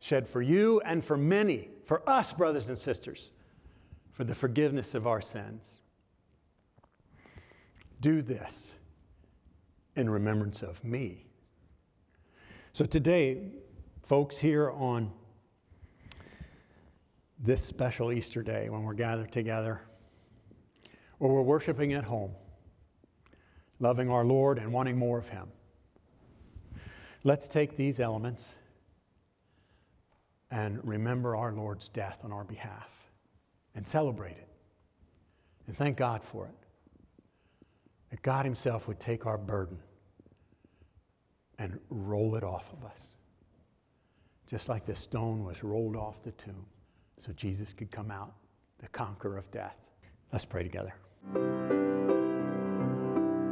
shed 0.00 0.26
for 0.26 0.42
you 0.42 0.80
and 0.84 1.04
for 1.04 1.16
many, 1.16 1.68
for 1.84 2.02
us, 2.10 2.32
brothers 2.32 2.68
and 2.68 2.76
sisters, 2.76 3.30
for 4.10 4.24
the 4.24 4.34
forgiveness 4.34 4.96
of 4.96 5.06
our 5.06 5.20
sins. 5.20 5.80
Do 8.00 8.22
this 8.22 8.76
in 9.94 10.10
remembrance 10.10 10.62
of 10.62 10.82
me. 10.82 11.26
So 12.72 12.86
today, 12.86 13.52
folks, 14.02 14.38
here 14.38 14.72
on 14.72 15.12
this 17.38 17.62
special 17.62 18.10
Easter 18.10 18.42
day 18.42 18.68
when 18.68 18.82
we're 18.82 18.94
gathered 18.94 19.30
together, 19.30 19.82
or 21.20 21.32
we're 21.32 21.42
worshiping 21.42 21.92
at 21.92 22.02
home, 22.02 22.32
loving 23.82 24.08
our 24.08 24.24
Lord 24.24 24.58
and 24.58 24.72
wanting 24.72 24.96
more 24.96 25.18
of 25.18 25.28
Him. 25.28 25.48
Let's 27.24 27.48
take 27.48 27.76
these 27.76 28.00
elements 28.00 28.56
and 30.50 30.80
remember 30.84 31.36
our 31.36 31.52
Lord's 31.52 31.88
death 31.88 32.20
on 32.24 32.32
our 32.32 32.44
behalf 32.44 32.88
and 33.74 33.86
celebrate 33.86 34.36
it 34.36 34.48
and 35.66 35.76
thank 35.76 35.96
God 35.96 36.22
for 36.22 36.46
it. 36.46 36.54
That 38.10 38.22
God 38.22 38.44
Himself 38.44 38.86
would 38.88 39.00
take 39.00 39.26
our 39.26 39.38
burden 39.38 39.78
and 41.58 41.78
roll 41.90 42.36
it 42.36 42.44
off 42.44 42.72
of 42.72 42.84
us, 42.84 43.16
just 44.46 44.68
like 44.68 44.84
the 44.84 44.94
stone 44.94 45.44
was 45.44 45.64
rolled 45.64 45.96
off 45.96 46.22
the 46.22 46.32
tomb 46.32 46.66
so 47.18 47.32
Jesus 47.32 47.72
could 47.72 47.90
come 47.90 48.10
out, 48.10 48.34
the 48.78 48.88
conqueror 48.88 49.38
of 49.38 49.50
death. 49.50 49.76
Let's 50.32 50.44
pray 50.44 50.62
together. 50.62 51.81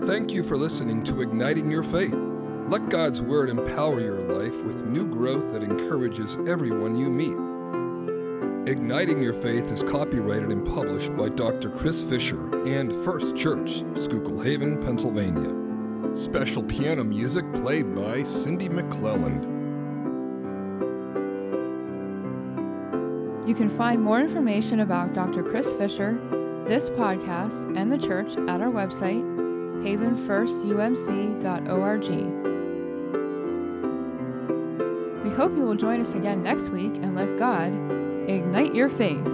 Thank 0.07 0.33
you 0.33 0.43
for 0.43 0.57
listening 0.57 1.05
to 1.05 1.21
Igniting 1.21 1.71
Your 1.71 1.83
Faith. 1.83 2.15
Let 2.15 2.89
God's 2.89 3.21
Word 3.21 3.51
empower 3.51 4.01
your 4.01 4.23
life 4.23 4.65
with 4.65 4.87
new 4.87 5.07
growth 5.07 5.53
that 5.53 5.63
encourages 5.63 6.39
everyone 6.49 6.97
you 6.97 7.11
meet. 7.11 7.37
Igniting 8.67 9.23
Your 9.23 9.35
Faith 9.35 9.71
is 9.71 9.83
copyrighted 9.83 10.53
and 10.53 10.67
published 10.67 11.15
by 11.19 11.29
Dr. 11.29 11.69
Chris 11.69 12.03
Fisher 12.03 12.43
and 12.67 12.95
First 13.05 13.37
Church, 13.37 13.85
Schuylkill 13.95 14.41
Haven, 14.41 14.81
Pennsylvania. 14.81 15.55
Special 16.17 16.63
piano 16.63 17.05
music 17.05 17.45
played 17.53 17.95
by 17.95 18.23
Cindy 18.23 18.71
McClelland. 18.71 19.45
You 23.47 23.55
can 23.55 23.69
find 23.77 24.01
more 24.01 24.19
information 24.21 24.81
about 24.81 25.13
Dr. 25.13 25.43
Chris 25.43 25.67
Fisher, 25.73 26.19
this 26.67 26.89
podcast, 26.91 27.77
and 27.77 27.93
the 27.93 27.99
church 27.99 28.37
at 28.49 28.61
our 28.61 28.71
website, 28.71 29.30
havenfirstumc.org. 29.83 32.09
We 35.25 35.31
hope 35.37 35.57
you 35.57 35.65
will 35.65 35.77
join 35.77 36.01
us 36.01 36.13
again 36.15 36.43
next 36.43 36.71
week 36.71 36.95
and 36.95 37.15
let 37.15 37.39
God 37.39 37.69
ignite 38.29 38.75
your 38.75 38.89
faith. 38.91 39.25